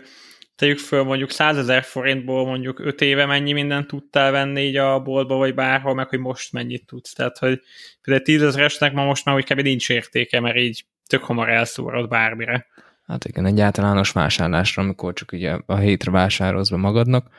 tegyük 0.55 0.77
föl 0.77 1.03
mondjuk 1.03 1.29
100 1.29 1.57
ezer 1.57 1.83
forintból 1.83 2.45
mondjuk 2.45 2.79
5 2.79 3.01
éve 3.01 3.25
mennyi 3.25 3.51
mindent 3.51 3.87
tudtál 3.87 4.31
venni 4.31 4.61
így 4.61 4.75
a 4.75 4.99
boltba, 4.99 5.35
vagy 5.35 5.53
bárhol, 5.53 5.93
meg 5.93 6.07
hogy 6.07 6.19
most 6.19 6.51
mennyit 6.51 6.85
tudsz. 6.85 7.13
Tehát, 7.13 7.37
hogy 7.37 7.61
például 8.01 8.25
10 8.25 8.41
ezeresnek 8.41 8.93
ma 8.93 9.05
most 9.05 9.25
már 9.25 9.35
úgy 9.35 9.45
kb. 9.45 9.59
nincs 9.59 9.89
értéke, 9.89 10.39
mert 10.39 10.57
így 10.57 10.85
tök 11.07 11.23
hamar 11.23 11.49
elszúrod 11.49 12.07
bármire. 12.09 12.67
Hát 13.03 13.25
igen, 13.25 13.45
egy 13.45 13.59
általános 13.59 14.11
vásárlásra, 14.11 14.83
amikor 14.83 15.13
csak 15.13 15.31
ugye 15.31 15.57
a 15.65 15.77
hétre 15.77 16.11
vásárolsz 16.11 16.69
be 16.69 16.77
magadnak. 16.77 17.29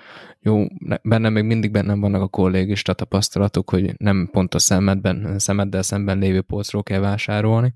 Jó, 0.41 0.67
benne 1.03 1.29
még 1.29 1.45
mindig 1.45 1.71
bennem 1.71 2.01
vannak 2.01 2.23
a 2.23 2.29
kollégista 2.29 2.93
tapasztalatok, 2.93 3.71
hogy 3.71 3.95
nem 3.97 4.29
pont 4.33 4.55
a 4.55 4.59
szemedben, 4.59 5.39
szemeddel 5.39 5.83
szemben 5.83 6.19
lévő 6.19 6.41
polcról 6.41 6.83
kell 6.83 7.01
vásárolni. 7.01 7.75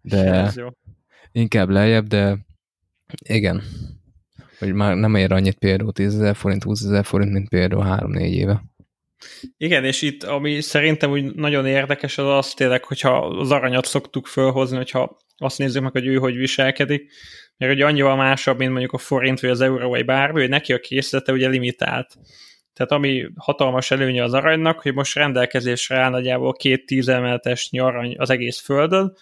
De 0.00 0.52
inkább 1.32 1.68
lejjebb, 1.68 2.06
de 2.06 2.38
igen, 3.28 3.62
hogy 4.58 4.72
már 4.72 4.96
nem 4.96 5.14
ér 5.14 5.32
annyit 5.32 5.58
például 5.58 5.92
10 5.92 6.14
ezer 6.14 6.36
forint, 6.36 6.62
20 6.62 6.84
ezer 6.84 7.04
forint, 7.04 7.32
mint 7.32 7.48
például 7.48 7.84
3-4 7.86 8.18
éve. 8.18 8.62
Igen, 9.56 9.84
és 9.84 10.02
itt 10.02 10.22
ami 10.22 10.60
szerintem 10.60 11.10
úgy 11.10 11.34
nagyon 11.34 11.66
érdekes 11.66 12.18
az 12.18 12.26
az 12.26 12.54
tényleg, 12.54 12.84
hogyha 12.84 13.26
az 13.26 13.50
aranyat 13.50 13.86
szoktuk 13.86 14.26
fölhozni, 14.26 14.76
hogyha 14.76 15.16
azt 15.42 15.58
nézzük 15.58 15.82
meg, 15.82 15.92
hogy 15.92 16.06
ő 16.06 16.16
hogy 16.16 16.36
viselkedik, 16.36 17.12
mert 17.56 17.72
ugye 17.72 17.84
annyival 17.84 18.16
másabb, 18.16 18.58
mint 18.58 18.70
mondjuk 18.70 18.92
a 18.92 18.98
forint, 18.98 19.40
vagy 19.40 19.50
az 19.50 19.60
euró, 19.60 19.88
vagy 19.88 20.04
bármi, 20.04 20.40
hogy 20.40 20.48
neki 20.48 20.72
a 20.72 20.80
készlete 20.80 21.32
ugye 21.32 21.48
limitált. 21.48 22.14
Tehát 22.72 22.92
ami 22.92 23.26
hatalmas 23.36 23.90
előnye 23.90 24.22
az 24.22 24.34
aranynak, 24.34 24.80
hogy 24.80 24.94
most 24.94 25.14
rendelkezésre 25.14 25.96
áll 25.96 26.10
nagyjából 26.10 26.52
két 26.52 26.86
tízemeletes 26.86 27.68
arany 27.72 28.14
az 28.18 28.30
egész 28.30 28.60
földön, 28.60 29.16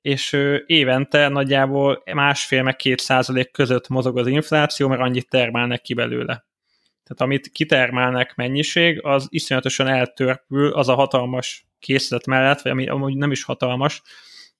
és 0.00 0.36
évente 0.66 1.28
nagyjából 1.28 2.02
másfél 2.12 2.62
meg 2.62 2.76
két 2.76 3.00
százalék 3.00 3.50
között 3.50 3.88
mozog 3.88 4.18
az 4.18 4.26
infláció, 4.26 4.88
mert 4.88 5.00
annyit 5.00 5.28
termelnek 5.28 5.80
ki 5.80 5.94
belőle. 5.94 6.46
Tehát 7.04 7.20
amit 7.20 7.48
kitermelnek 7.48 8.34
mennyiség, 8.34 9.04
az 9.04 9.26
iszonyatosan 9.30 9.86
eltörpül 9.86 10.72
az 10.72 10.88
a 10.88 10.94
hatalmas 10.94 11.66
készlet 11.78 12.26
mellett, 12.26 12.60
vagy 12.60 12.72
ami 12.72 12.88
amúgy 12.88 13.16
nem 13.16 13.30
is 13.30 13.44
hatalmas, 13.44 14.02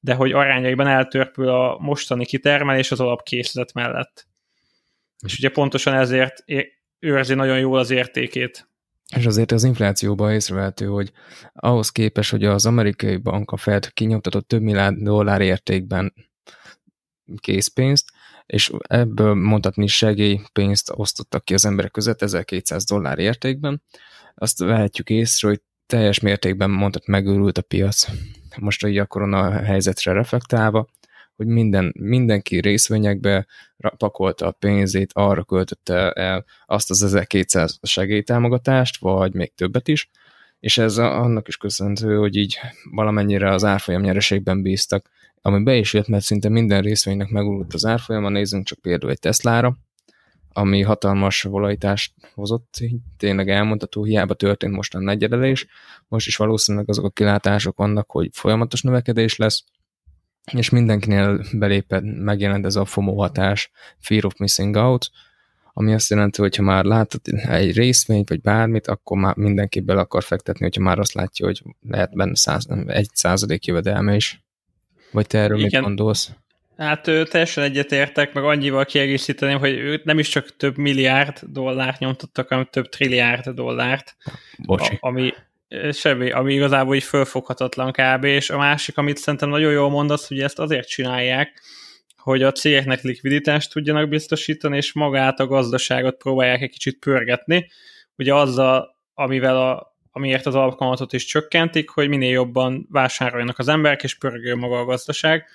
de 0.05 0.15
hogy 0.15 0.33
arányaiban 0.33 0.87
eltörpül 0.87 1.49
a 1.49 1.79
mostani 1.81 2.25
kitermelés 2.25 2.91
az 2.91 3.01
alapkészlet 3.01 3.73
mellett. 3.73 4.27
És 5.27 5.39
ugye 5.39 5.49
pontosan 5.49 5.95
ezért 5.95 6.45
őrzi 6.99 7.35
nagyon 7.35 7.59
jól 7.59 7.79
az 7.79 7.91
értékét. 7.91 8.69
És 9.17 9.27
azért 9.27 9.53
az 9.53 9.65
inflációban 9.65 10.33
észrevehető, 10.33 10.87
hogy 10.87 11.13
ahhoz 11.53 11.91
képest, 11.91 12.31
hogy 12.31 12.45
az 12.45 12.67
amerikai 12.67 13.17
bank 13.17 13.51
a 13.51 13.57
Fed 13.57 13.93
kinyomtatott 13.93 14.49
több 14.49 14.63
milliárd 14.63 14.97
dollár 14.97 15.41
értékben 15.41 16.15
készpénzt, 17.37 18.11
és 18.47 18.73
ebből 18.79 19.35
mondhatni 19.35 19.87
segélypénzt 19.87 20.93
osztottak 20.95 21.45
ki 21.45 21.55
az 21.55 21.65
emberek 21.65 21.91
között 21.91 22.23
1200 22.23 22.85
dollár 22.85 23.19
értékben. 23.19 23.83
Azt 24.35 24.59
vehetjük 24.59 25.11
észre, 25.11 25.49
hogy 25.49 25.61
teljes 25.87 26.21
mértékben 26.21 26.71
mondhat 26.71 27.07
megőrült 27.07 27.59
a 27.59 27.63
piac. 27.63 28.07
Most 28.59 28.85
a 28.85 29.07
korona 29.07 29.51
helyzetre 29.51 30.13
reflektálva, 30.13 30.87
hogy 31.37 31.47
minden, 31.47 31.95
mindenki 31.99 32.61
részvényekbe 32.61 33.47
pakolta 33.97 34.47
a 34.47 34.51
pénzét, 34.51 35.11
arra 35.15 35.45
költötte 35.45 36.11
el 36.11 36.45
azt 36.67 36.91
az 36.91 37.03
1200 37.03 37.79
segélytámogatást, 37.83 38.99
vagy 38.99 39.35
még 39.35 39.55
többet 39.55 39.89
is, 39.89 40.11
és 40.61 40.79
ez 40.79 40.99
annak 40.99 41.49
is 41.49 41.57
köszönhető, 41.57 42.17
hogy 42.17 42.37
így 42.37 42.59
valamennyire 42.91 43.51
az 43.51 43.65
árfolyam 43.65 44.03
nyereségben 44.03 44.63
bíztak, 44.63 45.11
ami 45.43 45.63
be 45.63 45.77
is 45.77 45.95
jött, 45.95 46.09
mert 46.09 46.25
szinte 46.25 46.49
minden 46.49 46.83
részvénynek 46.83 47.29
megújult 47.29 47.75
az 47.75 47.85
árfolyama, 47.85 48.29
nézzünk 48.29 48.67
csak 48.67 48.79
például 48.79 49.13
egy 49.13 49.19
Teslára, 49.19 49.77
ami 50.57 50.83
hatalmas 50.83 51.43
volaitást 51.43 52.13
hozott, 52.35 52.77
így 52.81 52.97
tényleg 53.17 53.49
elmondható, 53.49 54.05
hiába 54.05 54.35
történt 54.35 54.75
most 54.75 54.95
a 54.95 55.01
negyedelés, 55.01 55.67
most 56.09 56.27
is 56.27 56.37
valószínűleg 56.37 56.89
azok 56.89 57.05
a 57.05 57.11
kilátások 57.11 57.77
vannak, 57.77 58.11
hogy 58.11 58.29
folyamatos 58.33 58.83
növekedés 58.83 59.37
lesz, 59.37 59.65
és 60.53 60.71
mindenkinél 60.71 61.45
beléped, 61.53 62.05
megjelent 62.05 62.65
ez 62.65 62.77
a 62.77 62.85
FOMO 62.85 63.15
hatás, 63.15 63.71
Fear 63.99 64.25
of 64.25 64.37
Missing 64.37 64.77
Out, 64.77 65.11
ami 65.73 65.95
azt 65.95 66.11
jelenti, 66.11 66.41
hogy 66.41 66.57
ha 66.57 66.63
már 66.63 66.85
látod 66.85 67.21
egy 67.49 67.77
részvényt, 67.77 68.29
vagy 68.29 68.41
bármit, 68.41 68.87
akkor 68.87 69.19
már 69.19 69.37
mindenki 69.37 69.81
bele 69.81 70.01
akar 70.01 70.23
fektetni, 70.23 70.65
hogyha 70.65 70.83
már 70.83 70.99
azt 70.99 71.13
látja, 71.13 71.47
hogy 71.47 71.63
lehet 71.81 72.15
benne 72.15 72.37
száz, 72.37 72.67
egy 72.87 73.09
százalék 73.13 73.65
jövedelme 73.65 74.15
is. 74.15 74.45
Vagy 75.13 75.27
te 75.27 75.39
erről 75.39 75.59
Igen. 75.59 75.71
mit 75.73 75.83
gondolsz? 75.83 76.33
Hát 76.77 77.09
ő, 77.09 77.25
teljesen 77.25 77.65
egyetértek, 77.65 78.33
meg 78.33 78.45
annyival 78.45 78.85
kiegészíteném, 78.85 79.59
hogy 79.59 79.73
ők 79.73 80.05
nem 80.05 80.19
is 80.19 80.29
csak 80.29 80.57
több 80.57 80.77
milliárd 80.77 81.41
dollárt 81.43 81.99
nyomtattak, 81.99 82.49
hanem 82.49 82.69
több 82.71 82.89
trilliárd 82.89 83.49
dollárt. 83.49 84.17
Bocsi. 84.59 84.99
A, 85.01 85.09
ami, 85.09 85.33
semmi, 85.93 86.31
ami 86.31 86.55
igazából 86.55 86.95
így 86.95 87.03
fölfoghatatlan 87.03 87.93
kb. 87.93 88.25
És 88.25 88.51
a 88.51 88.57
másik, 88.57 88.97
amit 88.99 89.17
szerintem 89.17 89.49
nagyon 89.49 89.73
jól 89.73 89.91
mondasz, 89.91 90.29
hogy 90.29 90.41
ezt 90.41 90.59
azért 90.59 90.89
csinálják, 90.89 91.63
hogy 92.17 92.43
a 92.43 92.53
cégeknek 92.53 93.03
likviditást 93.03 93.73
tudjanak 93.73 94.09
biztosítani, 94.09 94.77
és 94.77 94.93
magát 94.93 95.41
a 95.41 95.47
gazdaságot 95.47 96.17
próbálják 96.17 96.63
egy 96.63 96.71
kicsit 96.71 96.99
pörgetni. 96.99 97.71
Ugye 98.17 98.35
azzal, 98.35 98.97
amivel 99.15 99.57
a, 99.57 99.97
amiért 100.11 100.47
az 100.47 100.55
alkalmatot 100.55 101.13
is 101.13 101.25
csökkentik, 101.25 101.89
hogy 101.89 102.09
minél 102.09 102.31
jobban 102.31 102.87
vásároljanak 102.91 103.59
az 103.59 103.69
emberek, 103.69 104.03
és 104.03 104.19
pörgő 104.19 104.55
maga 104.55 104.79
a 104.79 104.85
gazdaság. 104.85 105.47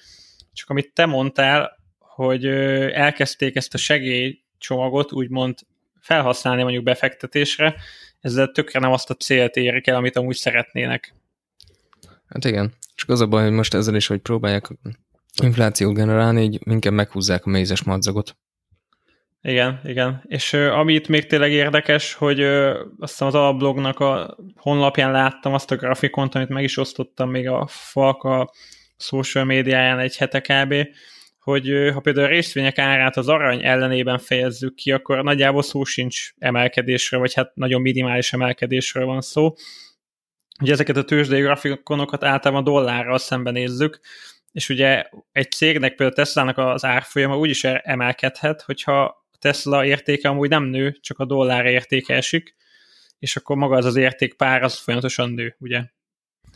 Csak 0.60 0.70
amit 0.70 0.94
te 0.94 1.06
mondtál, 1.06 1.78
hogy 2.00 2.46
elkezdték 2.46 3.56
ezt 3.56 3.74
a 3.74 3.78
segélycsomagot 3.78 5.12
úgymond 5.12 5.60
felhasználni 6.00 6.62
mondjuk 6.62 6.84
befektetésre, 6.84 7.76
ezzel 8.22 8.52
tökre 8.52 8.80
nem 8.80 8.92
azt 8.92 9.10
a 9.10 9.14
célt 9.14 9.56
érik 9.56 9.88
el, 9.88 9.96
amit 9.96 10.16
amúgy 10.16 10.36
szeretnének. 10.36 11.14
Hát 12.28 12.46
igen, 12.46 12.74
csak 12.96 13.10
az 13.10 13.22
a 13.22 13.28
baj, 13.28 13.44
hogy 13.44 13.52
most 13.52 13.74
ezzel 13.74 13.96
is, 13.96 14.08
hogy 14.08 14.20
próbálják 14.20 14.70
inflációt 15.44 15.94
generálni, 15.94 16.42
így 16.44 16.60
inkább 16.66 16.94
meghúzzák 16.94 17.46
a 17.46 17.50
mézes 17.50 17.84
madzagot. 17.84 18.38
Igen, 19.42 19.80
igen. 19.84 20.24
És 20.28 20.54
uh, 20.54 20.78
ami 20.78 20.94
itt 20.94 21.08
még 21.08 21.26
tényleg 21.26 21.52
érdekes, 21.52 22.14
hogy 22.14 22.42
uh, 22.42 22.78
azt 23.00 23.12
hiszem 23.12 23.28
az 23.28 23.36
alblognak 23.36 24.00
a 24.00 24.38
honlapján 24.56 25.12
láttam 25.12 25.54
azt 25.54 25.72
a 25.72 25.76
grafikont, 25.76 26.36
amit 26.36 26.50
meg 26.50 26.64
is 26.64 26.78
osztottam 26.78 27.30
még 27.30 27.48
a 27.48 27.68
Falka 27.68 28.52
social 29.00 29.44
médiáján 29.44 30.00
egy 30.00 30.18
hete 30.18 30.42
kb., 30.42 30.76
hogy 31.40 31.92
ha 31.94 32.00
például 32.00 32.26
a 32.26 32.30
részvények 32.30 32.78
árát 32.78 33.18
az 33.18 33.28
arany 33.28 33.66
ellenében 33.66 34.18
fejezzük 34.18 34.76
ki, 34.76 34.92
akkor 34.92 35.24
nagyjából 35.24 35.62
szó 35.62 35.84
sincs 35.84 36.32
emelkedésről, 36.38 37.20
vagy 37.20 37.34
hát 37.34 37.56
nagyon 37.56 37.82
minimális 37.82 38.34
emelkedésről 38.34 39.06
van 39.06 39.22
szó. 39.22 39.54
Ugye 40.62 40.72
ezeket 40.72 40.98
a 40.98 41.04
tőzsdei 41.04 41.42
grafikonokat 41.42 42.24
általában 42.24 42.64
dollárral 42.64 43.18
szemben 43.18 43.54
nézzük, 43.54 44.00
és 44.52 44.70
ugye 44.70 45.10
egy 45.32 45.52
cégnek, 45.52 45.90
például 45.96 46.14
Tesla-nak 46.14 46.58
az 46.58 46.86
árfolyama 46.86 47.38
úgy 47.38 47.50
is 47.50 47.64
emelkedhet, 47.64 48.62
hogyha 48.62 49.28
Tesla 49.40 49.86
értéke 49.86 50.30
amúgy 50.30 50.50
nem 50.50 50.64
nő, 50.64 50.98
csak 51.02 51.20
a 51.20 51.26
dollár 51.26 51.66
értéke 51.66 52.16
esik, 52.16 52.56
és 53.20 53.36
akkor 53.36 53.56
maga 53.56 53.76
az 53.76 53.86
az 53.86 53.96
értékpár 53.96 54.64
az 54.64 54.78
folyamatosan 54.80 55.32
nő, 55.32 55.56
ugye? 55.60 55.84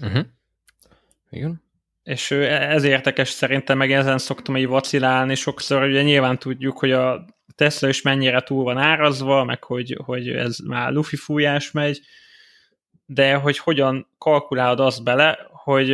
Uh-huh. 0.01 0.25
Igen. 1.29 1.63
És 2.03 2.31
ez 2.31 2.83
értekes 2.83 3.29
szerintem, 3.29 3.77
meg 3.77 3.91
ezen 3.91 4.17
szoktam 4.17 4.57
így 4.57 4.67
vacilálni 4.67 5.35
sokszor, 5.35 5.83
ugye 5.83 6.01
nyilván 6.01 6.39
tudjuk, 6.39 6.79
hogy 6.79 6.91
a 6.91 7.25
Tesla 7.55 7.87
is 7.87 8.01
mennyire 8.01 8.41
túl 8.41 8.63
van 8.63 8.77
árazva, 8.77 9.43
meg 9.43 9.63
hogy, 9.63 9.97
hogy 10.05 10.29
ez 10.29 10.57
már 10.57 10.91
lufi 10.91 11.15
fújás 11.15 11.71
megy, 11.71 12.01
de 13.05 13.35
hogy 13.35 13.57
hogyan 13.57 14.07
kalkulálod 14.17 14.79
azt 14.79 15.03
bele, 15.03 15.47
hogy 15.51 15.87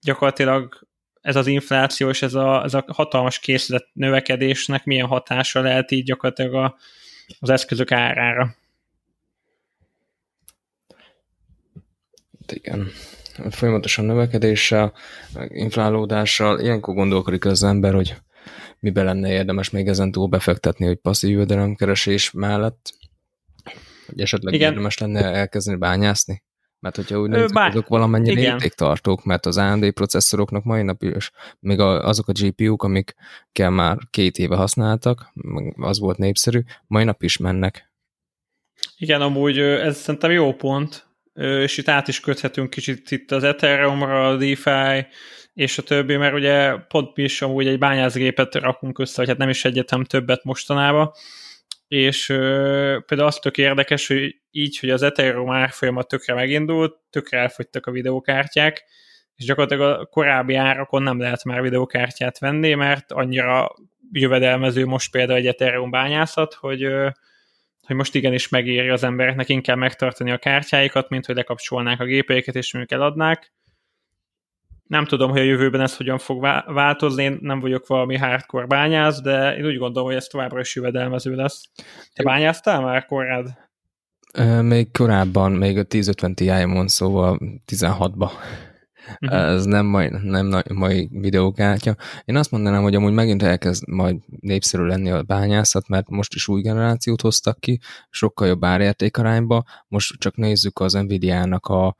gyakorlatilag 0.00 0.86
ez 1.20 1.36
az 1.36 1.46
infláció 1.46 2.08
és 2.08 2.22
ez 2.22 2.34
a, 2.34 2.64
ez 2.64 2.74
a 2.74 2.84
hatalmas 2.86 3.38
készlet 3.38 3.88
növekedésnek 3.92 4.84
milyen 4.84 5.06
hatása 5.06 5.60
lehet 5.60 5.90
így 5.90 6.04
gyakorlatilag 6.04 6.54
a, 6.54 6.76
az 7.38 7.50
eszközök 7.50 7.92
árára. 7.92 8.54
Igen. 12.52 12.90
Folyamatosan 13.50 14.04
növekedéssel, 14.04 14.92
inflálódással, 15.48 16.60
ilyenkor 16.60 16.94
gondolkodik 16.94 17.44
az 17.44 17.62
ember, 17.62 17.94
hogy 17.94 18.16
mibe 18.78 19.02
lenne 19.02 19.30
érdemes 19.30 19.70
még 19.70 19.88
ezen 19.88 20.12
túl 20.12 20.28
befektetni, 20.28 20.86
hogy 20.86 20.96
passzív 20.96 21.30
jövedelemkeresés 21.30 22.30
mellett, 22.30 22.94
hogy 24.06 24.20
esetleg 24.20 24.54
Igen. 24.54 24.70
érdemes 24.70 24.98
lenne 24.98 25.24
elkezdeni 25.24 25.78
bányászni? 25.78 26.44
Mert 26.80 26.96
hogyha 26.96 27.20
úgy 27.20 27.30
nézzük, 27.30 27.52
Bár, 27.52 27.70
azok 27.70 27.88
valamennyire 27.88 28.40
igen. 28.40 28.52
értéktartók, 28.52 29.24
mert 29.24 29.46
az 29.46 29.56
AMD 29.56 29.92
processzoroknak 29.92 30.64
mai 30.64 30.82
nap 30.82 31.02
is, 31.02 31.30
még 31.58 31.80
azok 31.80 32.28
a 32.28 32.32
GPU-k, 32.32 32.82
amik 32.82 33.14
kell 33.52 33.70
már 33.70 33.98
két 34.10 34.38
éve 34.38 34.56
használtak, 34.56 35.32
az 35.76 35.98
volt 35.98 36.18
népszerű, 36.18 36.60
mai 36.86 37.04
nap 37.04 37.22
is 37.22 37.36
mennek. 37.36 37.90
Igen, 38.96 39.20
amúgy 39.20 39.58
ez 39.58 39.96
szerintem 39.96 40.30
jó 40.30 40.54
pont, 40.54 41.05
és 41.36 41.76
itt 41.76 41.88
át 41.88 42.08
is 42.08 42.20
köthetünk 42.20 42.70
kicsit 42.70 43.10
itt 43.10 43.30
az 43.30 43.44
Ethereum-ra, 43.44 44.28
a 44.28 44.36
DeFi, 44.36 45.06
és 45.54 45.78
a 45.78 45.82
többi, 45.82 46.16
mert 46.16 46.34
ugye 46.34 46.76
pont 46.76 47.16
mi 47.16 47.22
is 47.22 47.42
amúgy 47.42 47.66
egy 47.66 47.78
bányászgépet 47.78 48.54
rakunk 48.54 48.98
össze, 48.98 49.14
vagy 49.16 49.28
hát 49.28 49.38
nem 49.38 49.48
is 49.48 49.64
egyetem 49.64 50.04
többet 50.04 50.44
mostanában, 50.44 51.10
és 51.88 52.28
ö, 52.28 52.98
például 53.06 53.28
az 53.28 53.36
tök 53.36 53.58
érdekes, 53.58 54.06
hogy 54.06 54.36
így, 54.50 54.78
hogy 54.78 54.90
az 54.90 55.02
Ethereum 55.02 55.50
árfolyama 55.50 56.02
tökre 56.02 56.34
megindult, 56.34 56.96
tökre 57.10 57.38
elfogytak 57.38 57.86
a 57.86 57.90
videókártyák, 57.90 58.84
és 59.34 59.44
gyakorlatilag 59.44 60.00
a 60.00 60.06
korábbi 60.06 60.54
árakon 60.54 61.02
nem 61.02 61.20
lehet 61.20 61.44
már 61.44 61.62
videókártyát 61.62 62.38
venni, 62.38 62.74
mert 62.74 63.12
annyira 63.12 63.74
jövedelmező 64.12 64.84
most 64.86 65.10
például 65.10 65.38
egy 65.38 65.46
Ethereum 65.46 65.90
bányászat, 65.90 66.54
hogy, 66.54 66.82
ö, 66.82 67.08
hogy 67.86 67.96
most 67.96 68.14
igenis 68.14 68.48
megéri 68.48 68.88
az 68.88 69.02
embereknek 69.02 69.48
inkább 69.48 69.76
megtartani 69.76 70.30
a 70.30 70.38
kártyáikat, 70.38 71.08
mint 71.08 71.26
hogy 71.26 71.34
lekapcsolnák 71.34 72.00
a 72.00 72.04
gépeiket 72.04 72.54
és 72.54 72.72
mondjuk 72.72 73.00
eladnák, 73.00 73.52
nem 74.86 75.04
tudom, 75.04 75.30
hogy 75.30 75.40
a 75.40 75.44
jövőben 75.44 75.80
ez 75.80 75.96
hogyan 75.96 76.18
fog 76.18 76.40
változni, 76.66 77.22
én 77.22 77.38
nem 77.40 77.60
vagyok 77.60 77.86
valami 77.86 78.16
hardcore 78.16 78.66
bányász, 78.66 79.20
de 79.20 79.56
én 79.56 79.66
úgy 79.66 79.78
gondolom, 79.78 80.08
hogy 80.08 80.16
ez 80.16 80.26
továbbra 80.26 80.60
is 80.60 80.74
jövedelmező 80.74 81.34
lesz. 81.34 81.62
Te 82.14 82.22
bányáztál 82.22 82.80
már 82.80 83.06
korád? 83.06 83.46
Még 84.60 84.90
korábban, 84.90 85.52
még 85.52 85.78
a 85.78 85.84
1050 85.88 86.34
Ti-on, 86.34 86.88
szóval 86.88 87.38
16-ba. 87.72 88.30
Uh-huh. 89.20 89.38
Ez 89.40 89.64
nem 89.64 89.86
mai, 89.86 90.10
nem 90.22 90.62
mai 90.74 91.08
videókártya. 91.12 91.96
Én 92.24 92.36
azt 92.36 92.50
mondanám, 92.50 92.82
hogy 92.82 92.94
amúgy 92.94 93.12
megint 93.12 93.42
elkezd 93.42 93.88
majd 93.88 94.16
népszerű 94.40 94.82
lenni 94.82 95.10
a 95.10 95.22
bányászat, 95.22 95.88
mert 95.88 96.08
most 96.08 96.34
is 96.34 96.48
új 96.48 96.60
generációt 96.60 97.20
hoztak 97.20 97.60
ki, 97.60 97.80
sokkal 98.10 98.48
jobb 98.48 98.64
árértékarányba. 98.64 99.64
Most 99.88 100.18
csak 100.18 100.36
nézzük 100.36 100.78
az 100.78 100.92
Nvidia-nak 100.92 101.66
a, 101.66 101.96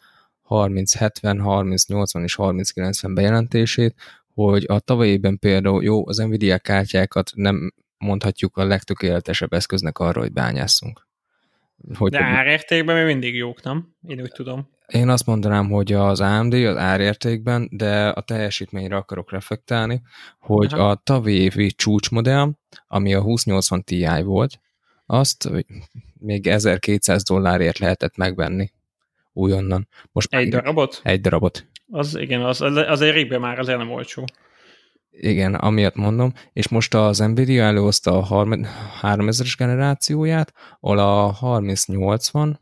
30-70, 0.49 1.11
30-80 1.23 2.23
és 2.23 2.37
30-90 2.38 3.11
bejelentését, 3.14 3.95
hogy 4.35 4.64
a 4.69 4.81
tavalyi 4.81 5.11
évben 5.11 5.38
például 5.38 5.83
jó, 5.83 6.09
az 6.09 6.16
Nvidia 6.16 6.59
kártyákat 6.59 7.31
nem 7.35 7.73
mondhatjuk 7.99 8.57
a 8.57 8.64
legtökéletesebb 8.64 9.53
eszköznek 9.53 9.99
arra, 9.99 10.21
hogy 10.21 10.33
bányásszunk. 10.33 11.07
Hogy 11.95 12.11
De 12.11 12.25
árértékben 12.25 12.97
még 12.97 13.05
mindig 13.05 13.35
jók, 13.35 13.62
nem? 13.62 13.95
Én 14.07 14.21
úgy 14.21 14.33
tudom. 14.33 14.69
Én 14.87 15.09
azt 15.09 15.27
mondanám, 15.27 15.70
hogy 15.70 15.92
az 15.92 16.20
AMD 16.20 16.53
az 16.53 16.77
árértékben, 16.77 17.68
de 17.72 18.09
a 18.09 18.20
teljesítményre 18.20 18.96
akarok 18.96 19.31
reflektálni, 19.31 20.03
hogy 20.38 20.75
Aha. 20.75 20.90
a 20.90 20.94
tavalyi 20.94 21.40
évi 21.40 21.70
csúcsmodell, 21.70 22.51
ami 22.87 23.14
a 23.14 23.22
2080 23.22 23.85
Ti 23.85 24.07
volt, 24.22 24.61
azt 25.07 25.51
még 26.20 26.46
1200 26.46 27.22
dollárért 27.22 27.79
lehetett 27.79 28.16
megvenni 28.16 28.70
újonnan. 29.33 29.88
Most 30.12 30.35
egy 30.35 30.49
darabot? 30.49 31.01
Egy 31.03 31.20
darabot. 31.20 31.66
Az 31.90 32.16
igen, 32.16 32.42
az, 32.42 32.61
az 32.61 33.01
egy 33.01 33.12
régben 33.12 33.40
már 33.40 33.59
azért 33.59 33.79
nem 33.79 33.90
olcsó. 33.90 34.25
Igen, 35.11 35.55
amiatt 35.55 35.94
mondom, 35.94 36.33
és 36.53 36.68
most 36.68 36.94
az 36.94 37.18
Nvidia 37.18 37.64
előhozta 37.64 38.18
a 38.18 38.44
3000-es 39.03 39.55
generációját, 39.59 40.53
ahol 40.81 40.99
a 40.99 41.33
3080, 41.33 42.61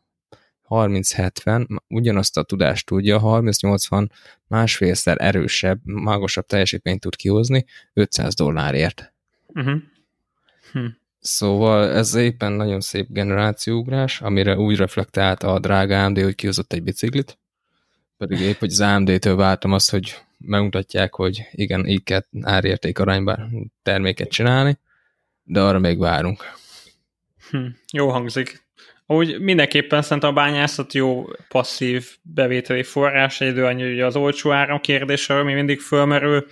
3070 0.69 1.83
ugyanazt 1.89 2.37
a 2.37 2.43
tudást 2.43 2.87
tudja, 2.87 3.19
3080 3.19 4.11
másfélszer 4.47 5.17
erősebb, 5.21 5.81
magasabb 5.85 6.47
teljesítményt 6.47 7.01
tud 7.01 7.17
kihozni 7.17 7.65
500 7.93 8.35
dollárért. 8.35 9.13
Uh-huh. 9.47 9.81
Hm. 10.73 10.87
Szóval 11.19 11.91
ez 11.91 12.15
éppen 12.15 12.53
nagyon 12.53 12.81
szép 12.81 13.07
generációugrás, 13.11 14.21
amire 14.21 14.57
úgy 14.57 14.77
reflektált 14.77 15.43
a 15.43 15.59
drága 15.59 16.05
AMD, 16.05 16.19
hogy 16.19 16.35
kihozott 16.35 16.73
egy 16.73 16.83
biciklit, 16.83 17.39
pedig 18.17 18.41
épp, 18.41 18.59
hogy 18.59 18.71
az 18.71 18.81
AMD-től 18.81 19.37
vártam 19.37 19.73
azt, 19.73 19.91
hogy 19.91 20.15
megmutatják, 20.39 21.15
hogy 21.15 21.49
igen, 21.51 21.87
így 21.87 22.03
kell 22.03 22.25
árérték 22.41 22.99
arányban 22.99 23.73
terméket 23.83 24.29
csinálni, 24.29 24.79
de 25.43 25.61
arra 25.61 25.79
még 25.79 25.99
várunk. 25.99 26.45
Hm, 27.51 27.67
jó 27.93 28.11
hangzik. 28.11 28.64
Úgy 29.07 29.41
mindenképpen 29.41 30.03
szerintem 30.03 30.31
a 30.31 30.33
bányászat 30.33 30.93
jó 30.93 31.25
passzív 31.49 32.17
bevételi 32.23 32.83
forrás, 32.83 33.41
idő 33.41 33.65
annyi, 33.65 33.83
hogy 33.83 34.01
az 34.01 34.17
olcsó 34.17 34.53
áram 34.53 34.81
kérdése, 34.81 35.39
ami 35.39 35.53
mindig 35.53 35.81
fölmerül, 35.81 36.47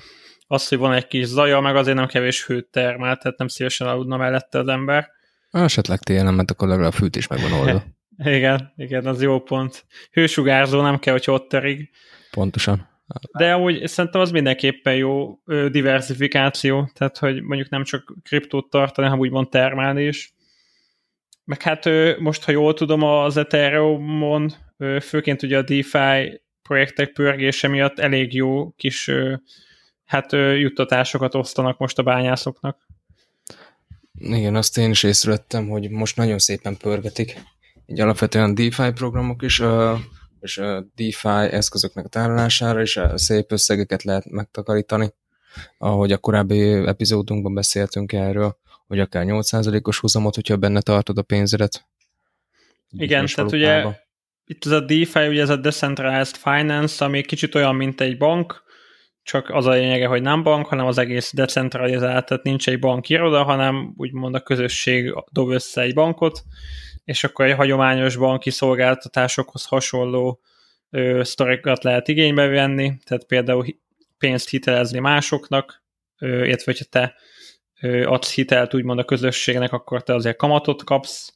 az, 0.47 0.69
hogy 0.69 0.79
van 0.79 0.93
egy 0.93 1.07
kis 1.07 1.27
zaja, 1.27 1.61
meg 1.61 1.77
azért 1.77 1.97
nem 1.97 2.07
kevés 2.07 2.47
hőt 2.47 2.67
termel, 2.67 3.17
tehát 3.17 3.39
nem 3.39 3.49
szívesen 3.49 3.87
aludna 3.87 4.17
mellette 4.17 4.59
az 4.59 4.69
ember. 4.69 5.11
Esetleg 5.51 5.99
télen, 5.99 6.35
mert 6.35 6.51
akkor 6.51 6.69
legalább 6.69 6.93
a 6.93 6.97
fűt 6.97 7.17
is 7.17 7.27
megvan 7.27 7.53
oldva. 7.53 7.83
igen, 8.37 8.73
igen, 8.77 9.07
az 9.07 9.23
jó 9.23 9.41
pont. 9.41 9.87
Hősugárzó 10.11 10.81
nem 10.81 10.99
kell, 10.99 11.13
hogy 11.13 11.25
ott 11.27 11.49
terig. 11.49 11.91
Pontosan. 12.31 12.91
De 13.39 13.53
amúgy 13.53 13.87
szerintem 13.87 14.21
az 14.21 14.31
mindenképpen 14.31 14.95
jó 14.95 15.39
diversifikáció, 15.71 16.91
tehát 16.95 17.19
hogy 17.19 17.43
mondjuk 17.43 17.69
nem 17.69 17.85
csak 17.85 18.15
kriptót 18.23 18.71
tartani, 18.71 19.07
hanem 19.07 19.23
úgymond 19.23 19.49
termelni 19.49 20.07
is. 20.07 20.35
Meg 21.45 21.63
hát 21.63 21.89
most, 22.19 22.45
ha 22.45 22.53
jól 22.53 22.75
tudom, 22.75 23.03
az 23.03 23.37
Ethereum-on 23.37 24.53
főként 25.01 25.43
ugye 25.43 25.59
a 25.59 25.63
DeFi 25.63 26.41
projektek 26.63 27.13
pörgése 27.13 27.69
miatt 27.69 27.99
elég 27.99 28.35
jó 28.35 28.71
kis 28.71 29.11
hát 30.05 30.33
juttatásokat 30.33 31.35
osztanak 31.35 31.79
most 31.79 31.99
a 31.99 32.03
bányászoknak. 32.03 32.79
Igen, 34.15 34.55
azt 34.55 34.79
én 34.79 34.91
is 34.91 35.03
észrevettem, 35.03 35.69
hogy 35.69 35.91
most 35.91 36.17
nagyon 36.17 36.39
szépen 36.39 36.77
pörgetik. 36.77 37.41
Így 37.87 38.01
alapvetően 38.01 38.55
DeFi 38.55 38.93
programok 38.93 39.43
is, 39.43 39.63
és 40.41 40.59
a 40.59 40.87
DeFi 40.95 41.55
eszközöknek 41.55 42.05
a 42.05 42.09
tárolására 42.09 42.81
is 42.81 42.99
szép 43.15 43.53
összegeket 43.53 44.03
lehet 44.03 44.31
megtakarítani. 44.31 45.13
Ahogy 45.79 46.13
a 46.13 46.19
korábbi 46.19 46.71
epizódunkban 46.87 47.55
beszéltünk 47.55 48.13
erről, 48.13 48.57
hogy 48.93 49.01
akár 49.01 49.25
8%-os 49.27 49.99
húzamot, 49.99 50.35
hogyha 50.35 50.57
benne 50.57 50.81
tartod 50.81 51.19
a 51.19 51.23
pénzedet. 51.23 51.87
Igen, 52.91 53.27
tehát 53.27 53.53
ugye 53.53 53.85
itt 54.45 54.65
ez 54.65 54.73
a 54.73 54.81
DeFi, 54.81 55.27
ugye 55.29 55.41
ez 55.41 55.49
a 55.49 55.57
Decentralized 55.57 56.37
Finance, 56.37 57.05
ami 57.05 57.23
kicsit 57.23 57.55
olyan, 57.55 57.75
mint 57.75 58.01
egy 58.01 58.17
bank, 58.17 58.65
csak 59.23 59.51
az 59.51 59.67
a 59.67 59.71
lényege, 59.71 60.07
hogy 60.07 60.23
nem 60.23 60.43
bank, 60.43 60.67
hanem 60.67 60.87
az 60.87 60.99
egész 60.99 61.33
decentralizált, 61.35 62.27
tehát 62.27 62.43
nincs 62.43 62.69
egy 62.69 62.79
bankiroda, 62.79 63.43
hanem 63.43 63.95
úgymond 63.97 64.35
a 64.35 64.41
közösség 64.41 65.15
dob 65.31 65.51
össze 65.51 65.81
egy 65.81 65.95
bankot, 65.95 66.43
és 67.05 67.25
akkor 67.25 67.45
egy 67.45 67.57
hagyományos 67.57 68.17
banki 68.17 68.51
szolgáltatásokhoz 68.51 69.65
hasonló 69.65 70.41
ö, 70.91 71.21
sztorikat 71.25 71.83
lehet 71.83 72.09
igénybe 72.09 72.47
venni, 72.47 72.93
tehát 73.05 73.25
például 73.25 73.65
pénzt 74.19 74.49
hitelezni 74.49 74.99
másoknak, 74.99 75.83
ö, 76.19 76.45
illetve 76.45 76.73
hogyha 76.73 76.85
te 76.91 77.15
adsz 78.05 78.35
hitelt 78.35 78.75
úgymond 78.75 78.99
a 78.99 79.05
közösségnek, 79.05 79.73
akkor 79.73 80.03
te 80.03 80.15
azért 80.15 80.37
kamatot 80.37 80.85
kapsz, 80.85 81.35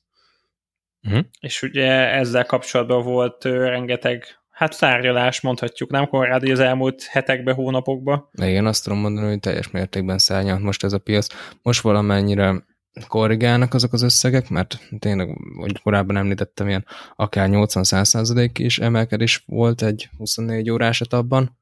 uh-huh. 1.02 1.24
és 1.40 1.62
ugye 1.62 2.10
ezzel 2.10 2.44
kapcsolatban 2.44 3.02
volt 3.02 3.44
rengeteg 3.44 4.24
hát 4.56 4.72
szárnyalás 4.72 5.40
mondhatjuk, 5.40 5.90
nem 5.90 6.08
Konrád, 6.08 6.48
az 6.48 6.60
elmúlt 6.60 7.02
hetekben, 7.02 7.54
hónapokban? 7.54 8.28
Igen, 8.32 8.66
azt 8.66 8.84
tudom 8.84 8.98
mondani, 8.98 9.28
hogy 9.28 9.40
teljes 9.40 9.70
mértékben 9.70 10.18
szárnyalt 10.18 10.62
most 10.62 10.84
ez 10.84 10.92
a 10.92 10.98
piac. 10.98 11.26
Most 11.62 11.80
valamennyire 11.80 12.64
korrigálnak 13.08 13.74
azok 13.74 13.92
az 13.92 14.02
összegek, 14.02 14.48
mert 14.48 14.78
tényleg, 14.98 15.36
hogy 15.56 15.82
korábban 15.82 16.16
említettem, 16.16 16.68
ilyen 16.68 16.86
akár 17.16 17.48
80-100 17.52 18.50
is 18.58 18.78
emelkedés 18.78 19.42
volt 19.46 19.82
egy 19.82 20.08
24 20.16 20.70
órás 20.70 21.00
etapban, 21.00 21.58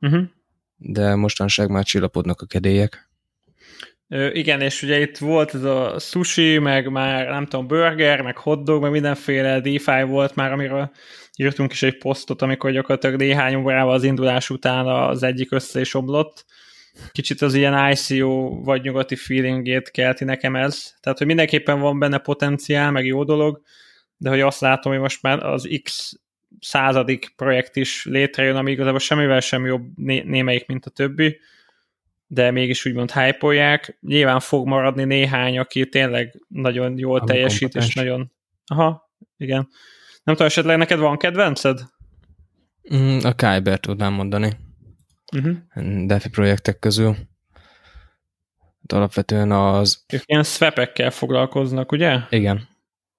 uh-huh. 0.00 0.22
de 0.76 1.14
mostanság 1.14 1.70
már 1.70 1.84
csillapodnak 1.84 2.40
a 2.40 2.46
kedélyek. 2.46 3.07
Igen, 4.32 4.60
és 4.60 4.82
ugye 4.82 5.00
itt 5.00 5.18
volt 5.18 5.54
ez 5.54 5.62
a 5.62 5.98
sushi, 5.98 6.58
meg 6.58 6.90
már 6.90 7.28
nem 7.28 7.46
tudom, 7.46 7.66
burger, 7.66 8.20
meg 8.20 8.36
hotdog, 8.36 8.82
meg 8.82 8.90
mindenféle 8.90 9.60
DeFi 9.60 10.02
volt 10.02 10.34
már, 10.34 10.52
amiről 10.52 10.90
írtunk 11.36 11.72
is 11.72 11.82
egy 11.82 11.98
posztot, 11.98 12.42
amikor 12.42 12.70
gyakorlatilag 12.70 13.16
néhány 13.16 13.54
órával 13.54 13.94
az 13.94 14.04
indulás 14.04 14.50
után 14.50 14.86
az 14.86 15.22
egyik 15.22 15.52
össze 15.52 15.80
is 15.80 15.94
oblott. 15.94 16.44
Kicsit 17.12 17.42
az 17.42 17.54
ilyen 17.54 17.90
ICO 17.90 18.60
vagy 18.62 18.82
nyugati 18.82 19.16
feelingét 19.16 19.90
kelti 19.90 20.24
nekem 20.24 20.56
ez. 20.56 20.94
Tehát, 21.00 21.18
hogy 21.18 21.26
mindenképpen 21.26 21.80
van 21.80 21.98
benne 21.98 22.18
potenciál, 22.18 22.90
meg 22.90 23.06
jó 23.06 23.24
dolog, 23.24 23.62
de 24.16 24.28
hogy 24.28 24.40
azt 24.40 24.60
látom, 24.60 24.92
hogy 24.92 25.00
most 25.00 25.22
már 25.22 25.44
az 25.44 25.80
X 25.82 26.12
századik 26.60 27.32
projekt 27.36 27.76
is 27.76 28.04
létrejön, 28.04 28.56
ami 28.56 28.70
igazából 28.70 28.98
semmivel 28.98 29.40
sem 29.40 29.66
jobb 29.66 29.86
né- 29.94 30.24
némelyik, 30.24 30.66
mint 30.66 30.86
a 30.86 30.90
többi, 30.90 31.38
de 32.30 32.50
mégis 32.50 32.86
úgymond 32.86 33.12
hype 33.12 33.80
Nyilván 34.00 34.40
fog 34.40 34.66
maradni 34.66 35.04
néhány, 35.04 35.58
aki 35.58 35.88
tényleg 35.88 36.42
nagyon 36.48 36.98
jól 36.98 37.18
ami 37.18 37.30
teljesít, 37.30 37.60
kompetens. 37.60 37.88
és 37.88 37.94
nagyon... 37.94 38.32
Aha, 38.66 39.12
igen. 39.36 39.68
Nem 40.22 40.34
tudom, 40.34 40.46
esetleg 40.46 40.78
neked 40.78 40.98
van 40.98 41.16
kedvenced? 41.16 41.80
Mm, 42.94 43.18
a 43.22 43.32
Kyber 43.34 43.78
tudnám 43.78 44.12
mondani. 44.12 44.56
Uh-huh. 45.36 46.06
DeFi 46.06 46.28
projektek 46.28 46.78
közül. 46.78 47.16
De 48.80 48.96
alapvetően 48.96 49.52
az... 49.52 50.04
Ők 50.12 50.22
ilyen 50.24 50.42
swapekkel 50.42 51.10
foglalkoznak, 51.10 51.92
ugye? 51.92 52.18
Igen, 52.30 52.68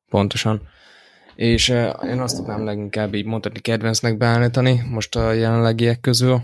pontosan. 0.09 0.61
És 1.35 1.69
uh, 1.69 1.93
én 2.03 2.19
azt 2.19 2.35
tudnám 2.35 2.65
leginkább 2.65 3.13
így 3.13 3.25
mondani 3.25 3.59
kedvencnek 3.59 4.17
beállítani 4.17 4.81
most 4.89 5.15
a 5.15 5.31
jelenlegiek 5.31 5.99
közül, 5.99 6.41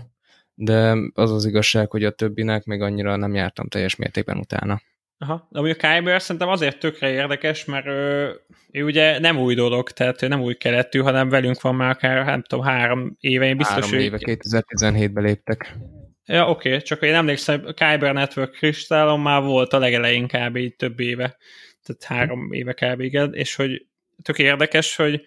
de 0.58 0.96
az 1.14 1.32
az 1.32 1.44
igazság, 1.44 1.90
hogy 1.90 2.04
a 2.04 2.10
többinek 2.10 2.64
még 2.64 2.80
annyira 2.80 3.16
nem 3.16 3.34
jártam 3.34 3.68
teljes 3.68 3.96
mértékben 3.96 4.38
utána. 4.38 4.80
Aha, 5.18 5.48
de 5.50 5.60
a 5.60 5.62
Kyber 5.62 6.22
szerintem 6.22 6.48
azért 6.48 6.78
tökre 6.78 7.10
érdekes, 7.10 7.64
mert 7.64 7.86
ő, 7.86 8.34
ő 8.72 8.84
ugye 8.84 9.18
nem 9.18 9.38
új 9.38 9.54
dolog, 9.54 9.90
tehát 9.90 10.22
ő 10.22 10.28
nem 10.28 10.42
új 10.42 10.54
keletű, 10.54 10.98
hanem 10.98 11.28
velünk 11.28 11.60
van 11.60 11.74
már 11.74 11.90
akár, 11.90 12.24
nem 12.24 12.42
tudom, 12.42 12.64
három 12.64 13.16
éve, 13.20 13.46
én 13.46 13.56
biztos, 13.56 13.84
három 13.84 14.00
éve, 14.00 14.18
2017-ben 14.20 15.24
léptek. 15.24 15.76
Ja, 16.24 16.48
oké, 16.48 16.68
okay, 16.68 16.82
csak 16.82 17.02
én 17.02 17.14
emlékszem, 17.14 17.62
a 17.66 17.72
Kyber 17.72 18.12
Network 18.12 18.50
kristálon 18.50 19.20
már 19.20 19.42
volt 19.42 19.72
a 19.72 19.78
legelején 19.78 20.26
kb. 20.26 20.56
így 20.56 20.76
több 20.76 21.00
éve, 21.00 21.36
tehát 21.82 22.04
három 22.04 22.52
éve 22.52 22.72
kb. 22.72 23.00
igen, 23.00 23.34
és 23.34 23.54
hogy 23.54 23.86
tök 24.22 24.38
érdekes, 24.38 24.96
hogy 24.96 25.26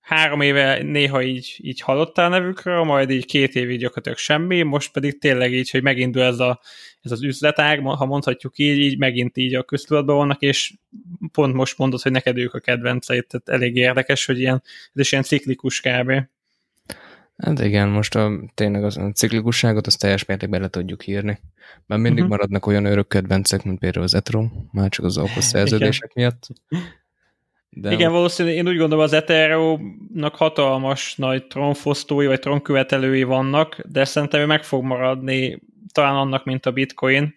három 0.00 0.40
éve 0.40 0.82
néha 0.82 1.22
így, 1.22 1.56
így 1.58 1.80
hallottál 1.80 2.28
nevükről, 2.28 2.82
majd 2.84 3.10
így 3.10 3.26
két 3.26 3.54
évig 3.54 3.78
gyakorlatilag 3.78 4.18
semmi, 4.18 4.62
most 4.62 4.92
pedig 4.92 5.18
tényleg 5.18 5.52
így, 5.52 5.70
hogy 5.70 5.82
megindul 5.82 6.22
ez, 6.22 6.38
a, 6.38 6.60
ez 7.00 7.10
az 7.10 7.22
üzletág, 7.22 7.80
ha 7.80 8.06
mondhatjuk 8.06 8.58
így, 8.58 8.78
így 8.78 8.98
megint 8.98 9.36
így 9.36 9.54
a 9.54 9.62
köztudatban 9.62 10.16
vannak, 10.16 10.40
és 10.40 10.72
pont 11.32 11.54
most 11.54 11.78
mondod, 11.78 12.00
hogy 12.00 12.12
neked 12.12 12.38
ők 12.38 12.54
a 12.54 12.60
kedvenceit, 12.60 13.26
tehát 13.26 13.48
elég 13.62 13.76
érdekes, 13.76 14.26
hogy 14.26 14.38
ilyen, 14.38 14.62
ez 14.94 15.00
is 15.00 15.12
ilyen 15.12 15.24
ciklikus 15.24 15.80
kb. 15.80 16.12
Hát 17.36 17.60
igen, 17.60 17.88
most 17.88 18.14
a, 18.14 18.40
tényleg 18.54 18.84
az 18.84 18.96
a 18.96 19.12
ciklikusságot 19.12 19.86
azt 19.86 20.00
teljes 20.00 20.24
mértékben 20.24 20.60
le 20.60 20.68
tudjuk 20.68 21.06
írni. 21.06 21.38
Mert 21.86 22.00
mindig 22.00 22.22
uh-huh. 22.22 22.28
maradnak 22.28 22.66
olyan 22.66 22.84
örök 22.84 23.08
kedvencek, 23.08 23.64
mint 23.64 23.78
például 23.78 24.04
az 24.04 24.14
Ethereum, 24.14 24.68
már 24.72 24.88
csak 24.88 25.04
az 25.04 25.18
okos 25.18 25.44
szerződések 25.44 26.14
miatt. 26.14 26.46
De 27.70 27.92
Igen, 27.92 28.12
valószínűleg 28.12 28.56
én 28.58 28.68
úgy 28.68 28.76
gondolom 28.76 29.04
az 29.04 29.12
Ethereum-nak 29.12 30.34
hatalmas 30.34 31.16
nagy 31.16 31.46
trónfosztói 31.46 32.26
vagy 32.26 32.40
trónkövetelői 32.40 33.22
vannak, 33.22 33.80
de 33.88 34.04
szerintem 34.04 34.40
ő 34.40 34.46
meg 34.46 34.64
fog 34.64 34.84
maradni 34.84 35.62
talán 35.92 36.16
annak, 36.16 36.44
mint 36.44 36.66
a 36.66 36.72
Bitcoin, 36.72 37.34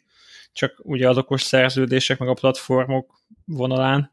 csak 0.53 0.79
ugye 0.83 1.09
az 1.09 1.17
okos 1.17 1.41
szerződések 1.41 2.19
meg 2.19 2.29
a 2.29 2.33
platformok 2.33 3.13
vonalán. 3.45 4.11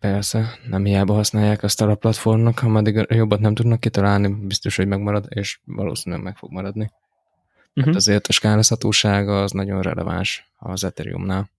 Persze, 0.00 0.58
nem 0.68 0.84
hiába 0.84 1.14
használják 1.14 1.62
azt 1.62 1.80
a 1.80 1.94
platformnak, 1.94 2.62
ameddig 2.62 3.06
jobbat 3.08 3.40
nem 3.40 3.54
tudnak 3.54 3.80
kitalálni, 3.80 4.28
biztos, 4.28 4.76
hogy 4.76 4.86
megmarad, 4.86 5.26
és 5.28 5.60
valószínűleg 5.64 6.24
meg 6.24 6.36
fog 6.36 6.52
maradni. 6.52 6.90
Uh-huh. 7.74 7.84
Hát 7.84 7.94
azért 7.94 8.26
a 8.26 8.32
skálázhatósága 8.32 9.42
az 9.42 9.52
nagyon 9.52 9.82
releváns 9.82 10.52
az 10.58 10.84
Ethereumnál. 10.84 11.50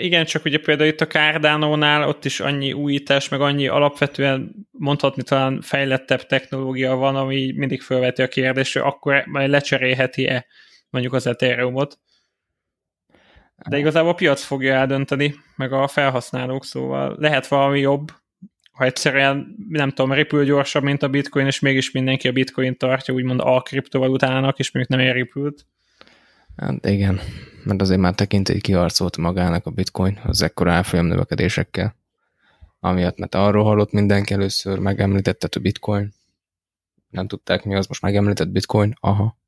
Igen, 0.00 0.24
csak 0.24 0.44
ugye 0.44 0.58
például 0.58 0.88
itt 0.88 1.00
a 1.00 1.06
Cardano-nál 1.06 2.08
ott 2.08 2.24
is 2.24 2.40
annyi 2.40 2.72
újítás, 2.72 3.28
meg 3.28 3.40
annyi 3.40 3.68
alapvetően 3.68 4.66
mondhatni 4.70 5.22
talán 5.22 5.60
fejlettebb 5.60 6.26
technológia 6.26 6.94
van, 6.94 7.16
ami 7.16 7.52
mindig 7.56 7.82
felveti 7.82 8.22
a 8.22 8.28
kérdést, 8.28 8.72
hogy 8.72 8.82
akkor 8.82 9.24
majd 9.26 9.50
lecserélheti-e 9.50 10.46
mondjuk 10.90 11.14
az 11.14 11.26
Ethereum-ot. 11.26 11.98
De 13.68 13.78
igazából 13.78 14.10
a 14.10 14.14
piac 14.14 14.42
fogja 14.42 14.74
eldönteni, 14.74 15.34
meg 15.56 15.72
a 15.72 15.88
felhasználók, 15.88 16.64
szóval 16.64 17.16
lehet 17.18 17.46
valami 17.46 17.80
jobb, 17.80 18.10
ha 18.72 18.84
egyszerűen, 18.84 19.56
nem 19.68 19.90
tudom, 19.90 20.12
repül 20.12 20.44
gyorsabb, 20.44 20.82
mint 20.82 21.02
a 21.02 21.08
bitcoin, 21.08 21.46
és 21.46 21.60
mégis 21.60 21.90
mindenki 21.90 22.28
a 22.28 22.32
bitcoin 22.32 22.76
tartja, 22.76 23.14
úgymond 23.14 23.40
a 23.44 23.60
kriptovalutának, 23.60 24.58
és 24.58 24.72
mondjuk 24.72 24.98
nem 24.98 25.08
elrepült. 25.08 25.66
Hát 26.56 26.86
igen, 26.86 27.20
mert 27.64 27.80
azért 27.80 28.00
már 28.00 28.14
tekintély 28.14 28.60
kiharcolt 28.60 29.16
magának 29.16 29.66
a 29.66 29.70
bitcoin 29.70 30.20
az 30.24 30.42
ekkora 30.42 30.72
árfolyam 30.72 31.06
növekedésekkel. 31.06 31.96
Amiatt, 32.80 33.18
mert 33.18 33.34
arról 33.34 33.64
hallott 33.64 33.92
mindenki 33.92 34.34
először, 34.34 34.78
megemlítette 34.78 35.48
a 35.56 35.60
bitcoin. 35.60 36.12
Nem 37.08 37.26
tudták 37.26 37.64
mi 37.64 37.74
az, 37.74 37.86
most 37.86 38.02
megemlített 38.02 38.48
bitcoin, 38.48 38.94
aha. 39.00 39.40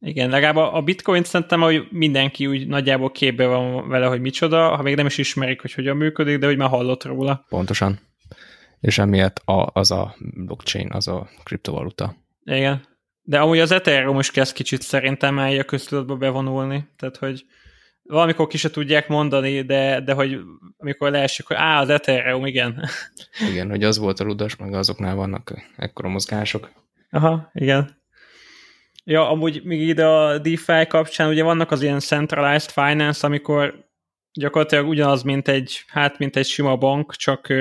Igen, 0.00 0.30
legalább 0.30 0.74
a 0.74 0.82
bitcoin 0.82 1.24
szerintem, 1.24 1.60
hogy 1.60 1.88
mindenki 1.90 2.46
úgy 2.46 2.66
nagyjából 2.66 3.10
képbe 3.10 3.46
van 3.46 3.88
vele, 3.88 4.06
hogy 4.06 4.20
micsoda, 4.20 4.76
ha 4.76 4.82
még 4.82 4.94
nem 4.94 5.06
is 5.06 5.18
ismerik, 5.18 5.60
hogy 5.60 5.72
hogyan 5.72 5.96
működik, 5.96 6.38
de 6.38 6.46
hogy 6.46 6.56
már 6.56 6.68
hallott 6.68 7.04
róla. 7.04 7.44
Pontosan. 7.48 7.98
És 8.80 8.98
emiatt 8.98 9.38
a, 9.44 9.70
az 9.72 9.90
a 9.90 10.16
blockchain, 10.18 10.90
az 10.92 11.08
a 11.08 11.28
kriptovaluta. 11.44 12.16
Igen. 12.44 12.82
De 13.28 13.38
amúgy 13.38 13.58
az 13.58 13.70
Ethereum 13.70 14.18
is 14.18 14.30
kezd 14.30 14.52
kicsit 14.52 14.82
szerintem 14.82 15.38
eljön 15.38 15.60
a 15.60 15.64
köztudatba 15.64 16.16
bevonulni. 16.16 16.88
Tehát, 16.96 17.16
hogy 17.16 17.44
valamikor 18.02 18.46
ki 18.46 18.56
se 18.56 18.70
tudják 18.70 19.08
mondani, 19.08 19.62
de, 19.62 20.00
de 20.00 20.12
hogy 20.12 20.38
amikor 20.78 21.10
leesik, 21.10 21.46
hogy 21.46 21.56
á, 21.60 21.80
az 21.80 21.88
Ethereum, 21.88 22.46
igen. 22.46 22.88
Igen, 23.50 23.68
hogy 23.70 23.84
az 23.84 23.98
volt 23.98 24.20
a 24.20 24.24
ludas, 24.24 24.56
meg 24.56 24.74
azoknál 24.74 25.14
vannak 25.14 25.54
ekkora 25.76 26.08
mozgások. 26.08 26.70
Aha, 27.10 27.50
igen. 27.54 28.02
Ja, 29.04 29.30
amúgy 29.30 29.64
még 29.64 29.80
ide 29.80 30.06
a 30.06 30.38
DeFi 30.38 30.86
kapcsán 30.86 31.28
ugye 31.28 31.42
vannak 31.42 31.70
az 31.70 31.82
ilyen 31.82 32.00
centralized 32.00 32.70
finance, 32.70 33.26
amikor 33.26 33.88
gyakorlatilag 34.32 34.88
ugyanaz, 34.88 35.22
mint 35.22 35.48
egy, 35.48 35.82
hát 35.86 36.18
mint 36.18 36.36
egy 36.36 36.46
sima 36.46 36.76
bank, 36.76 37.14
csak 37.14 37.52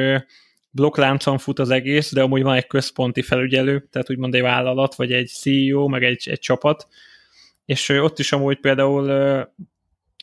blokkláncon 0.78 1.38
fut 1.38 1.60
az 1.60 1.70
egész, 1.70 2.14
de 2.14 2.22
amúgy 2.22 2.44
van 2.44 2.56
egy 2.56 2.68
központi 2.68 3.22
felügyelő, 3.22 3.88
tehát 3.92 4.10
úgymond 4.10 4.36
egy 4.36 4.42
vállalat, 4.42 4.96
vagy 4.96 5.12
egy 5.12 5.28
CEO, 5.28 5.88
meg 5.88 6.04
egy, 6.04 6.30
egy 6.30 6.40
csapat, 6.40 6.88
és 7.66 7.90
ott 7.90 8.20
is 8.20 8.32
amúgy 8.32 8.60
például 8.60 9.12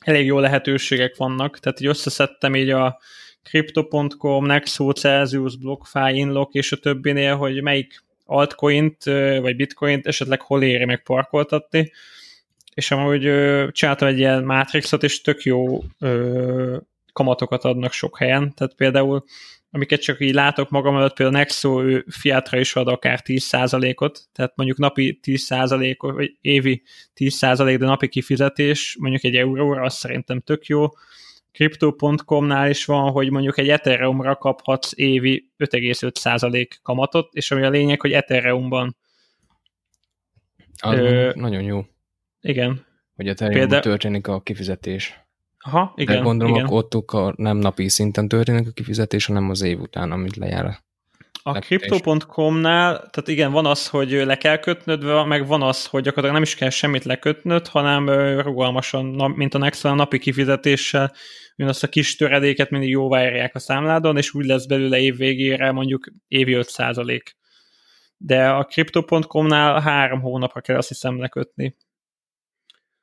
elég 0.04 0.26
jó 0.26 0.38
lehetőségek 0.38 1.16
vannak, 1.16 1.58
tehát 1.58 1.80
így 1.80 1.86
összeszedtem 1.86 2.54
így 2.54 2.70
a 2.70 2.98
Crypto.com, 3.42 4.46
Nexo, 4.46 4.92
Celsius, 4.92 5.56
BlockFi, 5.56 6.16
Inlock 6.16 6.54
és 6.54 6.72
a 6.72 6.76
többinél, 6.76 7.36
hogy 7.36 7.62
melyik 7.62 8.04
altcoint 8.24 9.04
vagy 9.40 9.56
bitcoint 9.56 10.06
esetleg 10.06 10.40
hol 10.40 10.62
éri 10.62 10.84
meg 10.84 11.02
parkoltatni, 11.02 11.92
és 12.74 12.90
amúgy 12.90 13.20
csináltam 13.72 14.08
egy 14.08 14.18
ilyen 14.18 14.42
mátrixot, 14.42 15.02
és 15.02 15.20
tök 15.20 15.42
jó 15.42 15.82
kamatokat 17.12 17.64
adnak 17.64 17.92
sok 17.92 18.18
helyen, 18.18 18.54
tehát 18.54 18.74
például 18.74 19.24
amiket 19.74 20.00
csak 20.00 20.20
így 20.20 20.34
látok 20.34 20.70
magam 20.70 20.96
előtt, 20.96 21.14
például 21.14 21.38
Nexo 21.38 21.82
ő 21.82 22.04
fiatra 22.08 22.58
is 22.58 22.74
ad 22.74 22.88
akár 22.88 23.20
10%-ot, 23.24 24.20
tehát 24.32 24.52
mondjuk 24.56 24.78
napi 24.78 25.20
10%-ot, 25.22 26.14
vagy 26.14 26.36
évi 26.40 26.82
10%, 27.14 27.76
de 27.78 27.86
napi 27.86 28.08
kifizetés, 28.08 28.96
mondjuk 29.00 29.24
egy 29.24 29.36
euróra, 29.36 29.82
az 29.82 29.94
szerintem 29.94 30.40
tök 30.40 30.66
jó. 30.66 30.86
Crypto.com-nál 31.52 32.70
is 32.70 32.84
van, 32.84 33.10
hogy 33.10 33.30
mondjuk 33.30 33.58
egy 33.58 33.68
Ethereum-ra 33.68 34.36
kaphatsz 34.36 34.92
évi 34.94 35.50
5,5% 35.58 36.68
kamatot, 36.82 37.32
és 37.32 37.50
ami 37.50 37.62
a 37.64 37.70
lényeg, 37.70 38.00
hogy 38.00 38.12
Ethereum-ban 38.12 38.96
az 40.80 40.98
ö, 40.98 41.32
nagyon 41.34 41.62
jó. 41.62 41.86
Igen. 42.40 42.86
Hogy 43.16 43.28
Ethereum 43.28 43.58
Példa... 43.58 43.80
történik 43.80 44.26
a 44.26 44.40
kifizetés. 44.40 45.23
Aha, 45.66 45.92
igen. 45.96 46.16
De 46.16 46.22
gondolom, 46.22 46.54
igen. 46.54 46.66
ott 46.68 46.94
a 46.94 47.34
nem 47.36 47.56
napi 47.56 47.88
szinten 47.88 48.28
történik 48.28 48.68
a 48.68 48.70
kifizetés, 48.70 49.26
hanem 49.26 49.50
az 49.50 49.62
év 49.62 49.80
után, 49.80 50.12
amit 50.12 50.36
lejár. 50.36 50.82
A 51.42 51.58
Crypto.com-nál, 51.58 52.92
tehát 52.96 53.28
igen, 53.28 53.52
van 53.52 53.66
az, 53.66 53.88
hogy 53.88 54.10
le 54.10 54.36
kell 54.36 54.56
kötnöd, 54.56 55.26
meg 55.26 55.46
van 55.46 55.62
az, 55.62 55.86
hogy 55.86 56.02
gyakorlatilag 56.02 56.34
nem 56.34 56.42
is 56.42 56.54
kell 56.54 56.70
semmit 56.70 57.04
lekötnöd, 57.04 57.66
hanem 57.66 58.10
rugalmasan, 58.40 59.32
mint 59.36 59.54
a 59.54 59.58
Nexon 59.58 59.92
a 59.92 59.94
napi 59.94 60.18
kifizetéssel, 60.18 61.12
jön 61.56 61.68
azt 61.68 61.82
a 61.82 61.88
kis 61.88 62.16
töredéket 62.16 62.70
mindig 62.70 62.88
jóvárják 62.88 63.54
a 63.54 63.58
számládon, 63.58 64.16
és 64.16 64.34
úgy 64.34 64.44
lesz 64.44 64.66
belőle 64.66 64.98
év 64.98 65.16
végére 65.16 65.72
mondjuk 65.72 66.06
évi 66.28 66.56
5% 66.56 67.22
De 68.16 68.48
a 68.50 68.64
Crypto.com-nál 68.64 69.80
három 69.80 70.20
hónapra 70.20 70.60
kell 70.60 70.76
azt 70.76 70.88
hiszem 70.88 71.18
lekötni. 71.18 71.76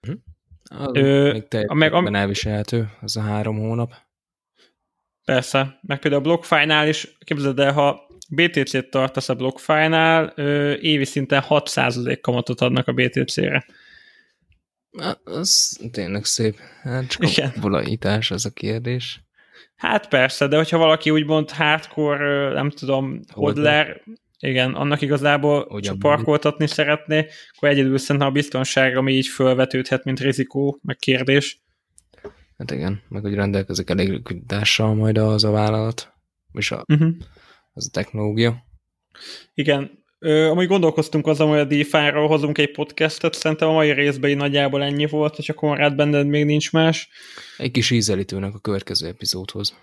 Hm. 0.08 0.13
Az 0.78 0.90
Ö, 0.94 1.32
még 1.32 1.68
meg, 1.74 1.94
am- 1.94 2.16
elviselhető, 2.16 2.90
az 3.02 3.18
a 3.18 3.22
három 3.22 3.58
hónap. 3.58 3.94
Persze, 5.26 5.80
meg 5.82 6.00
például 6.00 6.22
a 6.24 6.26
BlockFi-nál 6.26 6.88
is, 6.88 7.18
képzeld 7.20 7.60
el, 7.60 7.74
ha 7.74 8.08
BTC-t 8.30 8.90
tartasz 8.90 9.30
a 9.30 9.36
BlockFi-nál, 9.36 10.26
évi 10.76 11.06
szinten 11.06 11.44
6% 11.50 12.18
kamatot 12.22 12.62
adnak 12.62 12.88
a 12.88 12.94
BTC-re. 12.94 13.66
Az 15.24 15.80
tényleg 15.92 16.26
szép. 16.26 16.58
Hát 16.82 17.08
csak 17.08 17.30
Igen. 17.30 17.52
a 17.56 17.60
volatilitás 17.60 18.32
az 18.32 18.46
a 18.46 18.50
kérdés. 18.50 19.24
Hát 19.76 20.08
persze, 20.08 20.48
de 20.48 20.56
hogyha 20.56 20.78
valaki 20.78 21.10
úgymond 21.10 21.52
hardcore, 21.52 22.54
nem 22.54 22.70
tudom, 22.70 23.20
hodler, 23.34 24.02
igen, 24.41 24.73
annak 24.73 25.01
igazából 25.01 25.67
Ugyan 25.69 25.82
csak 25.82 25.99
parkoltatni 25.99 26.67
szeretné, 26.67 27.27
akkor 27.56 27.69
egyedül 27.69 27.97
szerintem 27.97 28.30
a 28.30 28.34
biztonság, 28.34 28.97
ami 28.97 29.13
így 29.13 29.27
felvetődhet, 29.27 30.04
mint 30.04 30.19
rizikó, 30.19 30.80
meg 30.82 30.95
kérdés. 30.95 31.62
Hát 32.58 32.71
igen, 32.71 33.01
meg 33.08 33.21
hogy 33.21 33.34
rendelkezik 33.34 33.89
elég 33.89 34.10
likviditással 34.10 34.93
majd 34.93 35.17
az 35.17 35.43
a 35.43 35.51
vállalat, 35.51 36.13
és 36.54 36.71
a, 36.71 36.86
uh-huh. 36.88 37.13
az 37.73 37.86
a 37.88 37.91
technológia. 37.91 38.63
Igen, 39.54 39.99
Ö, 40.23 40.47
amúgy 40.49 40.67
gondolkoztunk 40.67 41.27
azon, 41.27 41.49
hogy 41.49 41.60
a 41.60 41.63
DeFi-ról 41.63 42.27
hozunk 42.27 42.58
egy 42.58 42.71
podcastet, 42.71 43.34
szerintem 43.34 43.69
a 43.69 43.73
mai 43.73 43.91
részben 43.91 44.30
így 44.30 44.36
nagyjából 44.36 44.84
ennyi 44.84 45.06
volt, 45.06 45.38
és 45.38 45.49
akkor 45.49 45.77
rád 45.77 45.95
benned 45.95 46.27
még 46.27 46.45
nincs 46.45 46.71
más. 46.71 47.10
Egy 47.58 47.71
kis 47.71 47.91
ízelítőnek 47.91 48.54
a 48.54 48.60
következő 48.60 49.08
epizódhoz. 49.08 49.77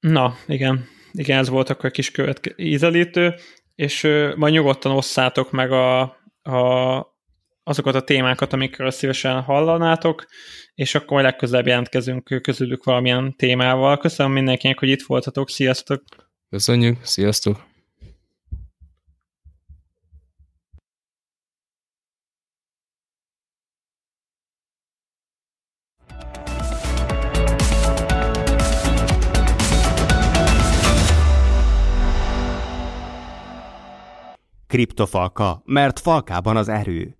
Na, 0.00 0.36
igen. 0.46 0.88
Igen, 1.12 1.38
ez 1.38 1.48
volt 1.48 1.70
akkor 1.70 1.84
egy 1.84 1.92
kis 1.92 2.10
követke- 2.10 2.58
ízelítő 2.58 3.34
és 3.80 4.08
majd 4.36 4.52
nyugodtan 4.52 4.92
osszátok 4.92 5.50
meg 5.50 5.72
a, 5.72 6.00
a, 6.42 7.16
azokat 7.62 7.94
a 7.94 8.00
témákat, 8.00 8.52
amikről 8.52 8.90
szívesen 8.90 9.40
hallanátok, 9.40 10.26
és 10.74 10.94
akkor 10.94 11.08
majd 11.10 11.24
legközelebb 11.24 11.66
jelentkezünk 11.66 12.42
közülük 12.42 12.84
valamilyen 12.84 13.36
témával. 13.36 13.98
Köszönöm 13.98 14.32
mindenkinek, 14.32 14.78
hogy 14.78 14.88
itt 14.88 15.06
voltatok, 15.06 15.50
sziasztok! 15.50 16.02
Köszönjük, 16.50 17.04
sziasztok! 17.04 17.69
Kriptofalka, 34.70 35.62
mert 35.64 36.00
falkában 36.00 36.56
az 36.56 36.68
erő. 36.68 37.19